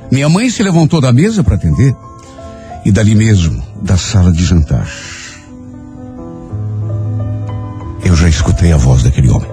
[0.10, 1.94] Minha mãe se levantou da mesa para atender.
[2.86, 4.88] E dali mesmo, da sala de jantar.
[8.06, 9.52] Eu já escutei a voz daquele homem.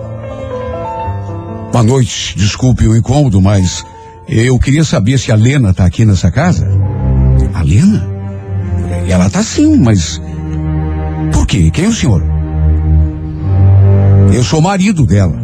[1.72, 3.84] Boa noite, desculpe o incômodo, mas
[4.28, 6.68] eu queria saber se a Lena está aqui nessa casa.
[7.52, 8.08] A Lena?
[9.08, 10.22] Ela está sim, mas.
[11.32, 11.68] Por quê?
[11.72, 12.35] Quem é o senhor?
[14.32, 15.36] Eu sou marido dela.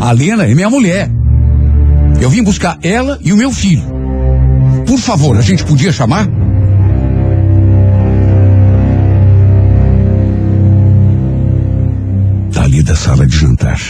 [0.00, 1.10] A Lena é minha mulher.
[2.20, 3.84] Eu vim buscar ela e o meu filho.
[4.86, 6.28] Por favor, a gente podia chamar?
[12.52, 13.80] Dali da sala de jantar,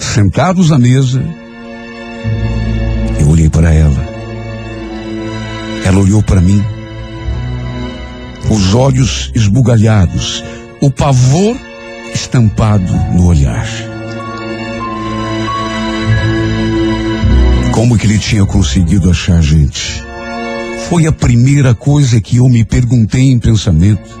[0.00, 1.22] sentados à mesa,
[3.20, 4.08] eu olhei para ela.
[5.84, 6.62] Ela olhou para mim.
[8.50, 10.42] Os olhos esbugalhados,
[10.80, 11.56] o pavor
[12.14, 13.66] estampado no olhar.
[17.78, 20.02] Como que ele tinha conseguido achar a gente?
[20.88, 24.20] Foi a primeira coisa que eu me perguntei em pensamento.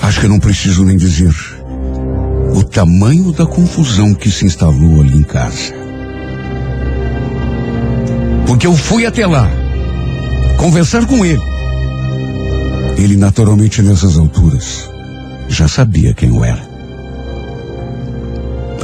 [0.00, 1.34] Acho que eu não preciso nem dizer
[2.56, 5.74] o tamanho da confusão que se instalou ali em casa.
[8.46, 9.50] Porque eu fui até lá,
[10.56, 11.42] conversar com ele.
[12.96, 14.88] Ele, naturalmente, nessas alturas,
[15.46, 16.71] já sabia quem eu era.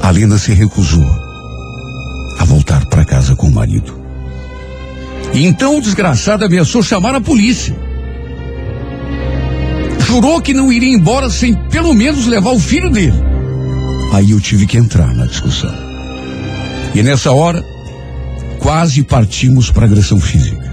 [0.08, 1.04] A se recusou
[2.38, 3.94] a voltar para casa com o marido.
[5.34, 7.76] E então o desgraçado ameaçou chamar a polícia.
[10.06, 13.12] Jurou que não iria embora sem pelo menos levar o filho dele.
[14.14, 15.74] Aí eu tive que entrar na discussão.
[16.94, 17.62] E nessa hora,
[18.60, 20.72] quase partimos para agressão física.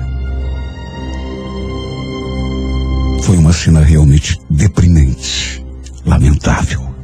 [3.23, 5.61] Foi uma cena realmente deprimente,
[6.05, 6.94] lamentável.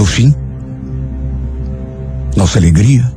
[0.00, 0.34] No fim,
[2.34, 3.12] nossa alegria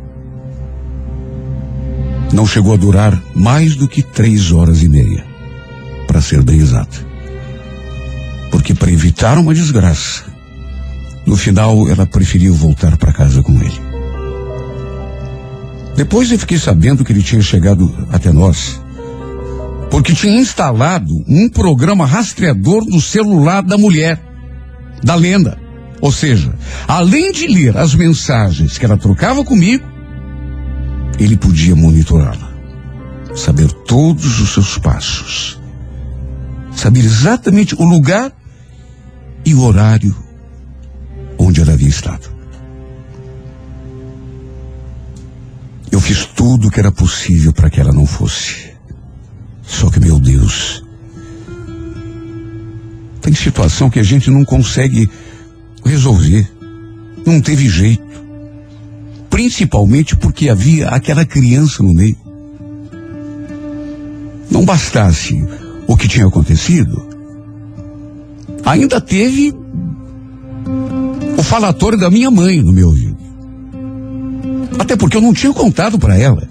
[2.34, 5.24] não chegou a durar mais do que três horas e meia,
[6.08, 7.08] para ser bem exato.
[8.52, 10.26] Porque para evitar uma desgraça,
[11.26, 13.82] no final ela preferiu voltar para casa com ele.
[15.96, 18.82] Depois eu fiquei sabendo que ele tinha chegado até nós,
[19.90, 24.22] porque tinha instalado um programa rastreador no celular da mulher,
[25.02, 25.63] da lenda.
[26.04, 26.54] Ou seja,
[26.86, 29.86] além de ler as mensagens que ela trocava comigo,
[31.18, 32.52] ele podia monitorá-la,
[33.34, 35.58] saber todos os seus passos,
[36.76, 38.34] saber exatamente o lugar
[39.46, 40.14] e o horário
[41.38, 42.30] onde ela havia estado.
[45.90, 48.74] Eu fiz tudo o que era possível para que ela não fosse.
[49.62, 50.84] Só que, meu Deus,
[53.22, 55.10] tem situação que a gente não consegue
[55.86, 56.50] resolver.
[57.26, 58.04] Não teve jeito.
[59.30, 62.18] Principalmente porque havia aquela criança no meio.
[64.52, 65.44] Não bastasse
[65.88, 67.08] o que tinha acontecido,
[68.66, 69.54] ainda teve
[71.38, 73.18] o falatório da minha mãe no meu ouvido.
[74.80, 76.48] Até porque eu não tinha contado para ela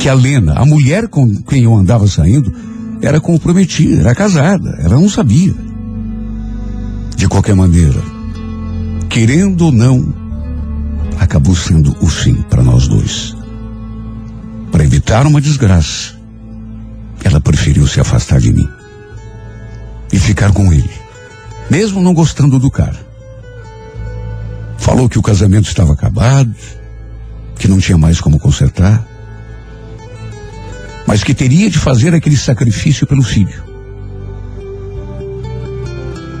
[0.00, 2.52] que a Lena, a mulher com quem eu andava saindo,
[3.02, 4.78] era comprometida, era casada.
[4.80, 5.54] Ela não sabia.
[7.18, 8.00] De qualquer maneira,
[9.10, 10.14] querendo ou não,
[11.18, 13.36] acabou sendo o fim para nós dois.
[14.70, 16.14] Para evitar uma desgraça,
[17.24, 18.68] ela preferiu se afastar de mim
[20.12, 20.88] e ficar com ele,
[21.68, 23.04] mesmo não gostando do cara.
[24.78, 26.54] Falou que o casamento estava acabado,
[27.58, 29.04] que não tinha mais como consertar,
[31.04, 33.67] mas que teria de fazer aquele sacrifício pelo filho.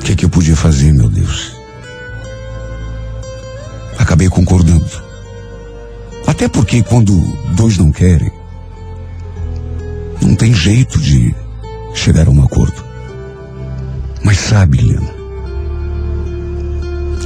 [0.08, 1.52] Que, é que eu podia fazer, meu Deus?
[3.98, 4.88] Acabei concordando.
[6.26, 7.12] Até porque quando
[7.54, 8.32] dois não querem,
[10.22, 11.34] não tem jeito de
[11.92, 12.82] chegar a um acordo.
[14.24, 15.14] Mas sabe, Helena,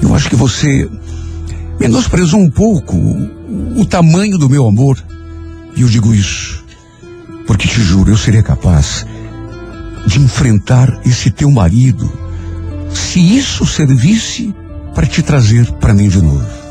[0.03, 0.91] eu acho que você
[1.79, 4.99] menosprezou um pouco o, o tamanho do meu amor.
[5.77, 6.65] E eu digo isso
[7.47, 9.07] porque te juro, eu seria capaz
[10.05, 12.23] de enfrentar esse teu marido
[12.95, 14.55] se isso servisse
[14.95, 16.63] para te trazer para mim de novo.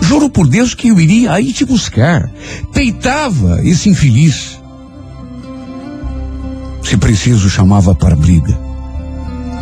[0.00, 2.30] Juro por Deus que eu iria aí te buscar.
[2.72, 4.58] Peitava esse infeliz.
[6.82, 8.58] Se preciso, chamava para briga.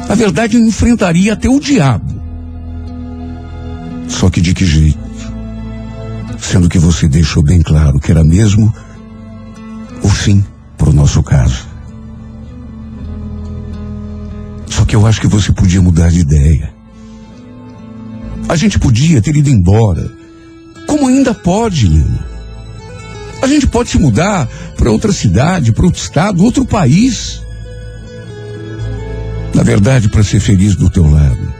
[0.09, 2.15] Na verdade, eu enfrentaria até o diabo.
[4.09, 4.99] Só que de que jeito?
[6.39, 8.73] Sendo que você deixou bem claro que era mesmo
[10.03, 10.45] o fim
[10.79, 11.76] para o nosso caso.
[14.87, 16.73] Que eu acho que você podia mudar de ideia.
[18.49, 20.09] A gente podia ter ido embora.
[20.87, 22.25] Como ainda pode, Lina?
[23.43, 27.43] A gente pode se mudar para outra cidade, para outro estado, outro país.
[29.53, 31.53] Na verdade, para ser feliz do teu lado,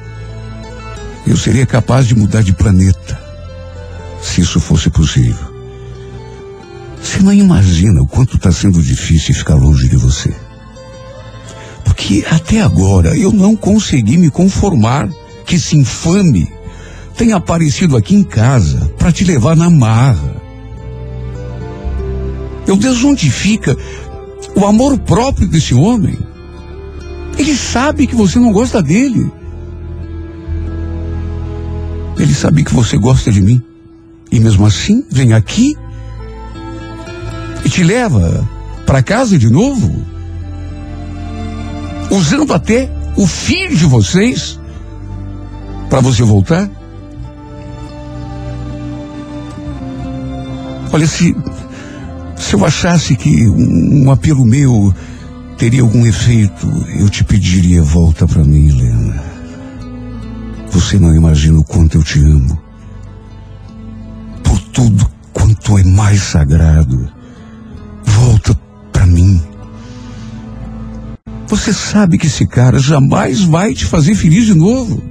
[1.27, 3.21] eu seria capaz de mudar de planeta,
[4.23, 5.57] se isso fosse possível.
[7.03, 10.33] Você não imagina o quanto está sendo difícil ficar longe de você.
[11.97, 15.09] Porque até agora eu não consegui me conformar
[15.47, 16.47] que esse infame
[17.17, 20.37] tenha aparecido aqui em casa para te levar na marra.
[22.67, 23.75] Meu Deus, onde fica
[24.55, 26.19] o amor próprio desse homem?
[27.39, 29.33] Ele sabe que você não gosta dele.
[32.19, 33.63] Ele sabe que você gosta de mim.
[34.31, 35.75] E mesmo assim, vem aqui
[37.65, 38.47] e te leva
[38.85, 40.16] para casa de novo,
[42.11, 44.59] usando até o filho de vocês
[45.89, 46.69] para você voltar?
[50.93, 51.37] Olha, se,
[52.37, 54.95] se eu achasse que um, um apelo meu
[55.59, 56.67] teria algum efeito,
[56.99, 59.25] eu te pediria volta para mim, Helena.
[60.71, 62.61] Você não imagina o quanto eu te amo.
[64.43, 67.11] Por tudo quanto é mais sagrado.
[68.05, 68.59] Volta
[68.93, 69.43] para mim.
[71.49, 75.03] Você sabe que esse cara jamais vai te fazer feliz de novo.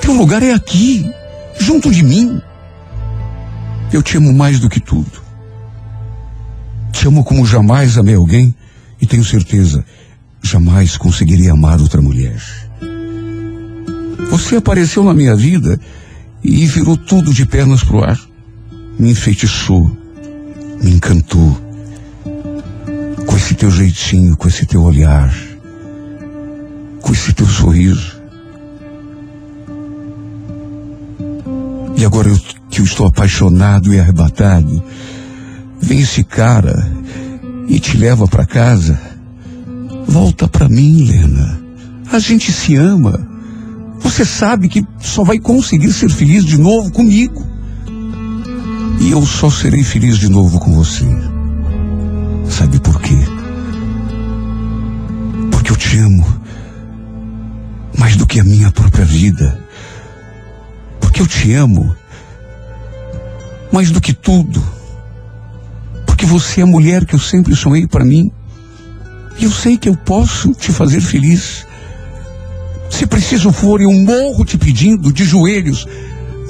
[0.00, 1.10] Teu lugar é aqui,
[1.58, 2.40] junto de mim.
[3.92, 5.22] Eu te amo mais do que tudo.
[6.92, 8.54] Te amo como jamais amei alguém
[9.00, 9.84] e tenho certeza,
[10.42, 12.40] jamais conseguiria amar outra mulher.
[14.30, 15.78] Você apareceu na minha vida
[16.42, 18.18] e virou tudo de pernas pro ar.
[18.98, 19.96] Me enfeitiçou,
[20.82, 21.63] me encantou.
[23.44, 25.30] Esse teu jeitinho, com esse teu olhar,
[27.02, 28.18] com esse teu sorriso.
[31.94, 32.40] E agora eu,
[32.70, 34.82] que eu estou apaixonado e arrebatado,
[35.78, 36.90] vem esse cara
[37.68, 38.98] e te leva para casa.
[40.08, 41.60] Volta para mim, Lena.
[42.10, 43.28] A gente se ama.
[44.00, 47.46] Você sabe que só vai conseguir ser feliz de novo comigo.
[49.02, 51.04] E eu só serei feliz de novo com você.
[52.48, 53.33] Sabe por quê?
[55.64, 56.40] Porque eu te amo
[57.96, 59.58] mais do que a minha própria vida.
[61.00, 61.96] Porque eu te amo
[63.72, 64.62] mais do que tudo,
[66.04, 68.30] porque você é a mulher que eu sempre sonhei para mim.
[69.38, 71.66] E eu sei que eu posso te fazer feliz.
[72.90, 75.86] Se preciso for, eu morro te pedindo de joelhos.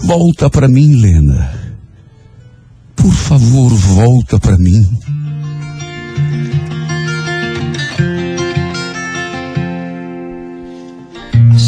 [0.03, 1.53] Volta para mim, Lena.
[2.97, 4.91] Por favor, volta para mim.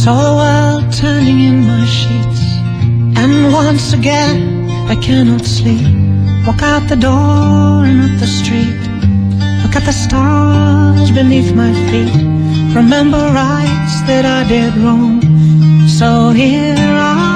[0.06, 2.42] The world turning in my sheets,
[3.18, 5.82] and once again I cannot sleep.
[6.46, 8.78] Walk out the door and up the street.
[9.64, 12.14] Look at the stars beneath my feet.
[12.72, 15.22] Remember rights that I did wrong.
[15.88, 17.26] So here I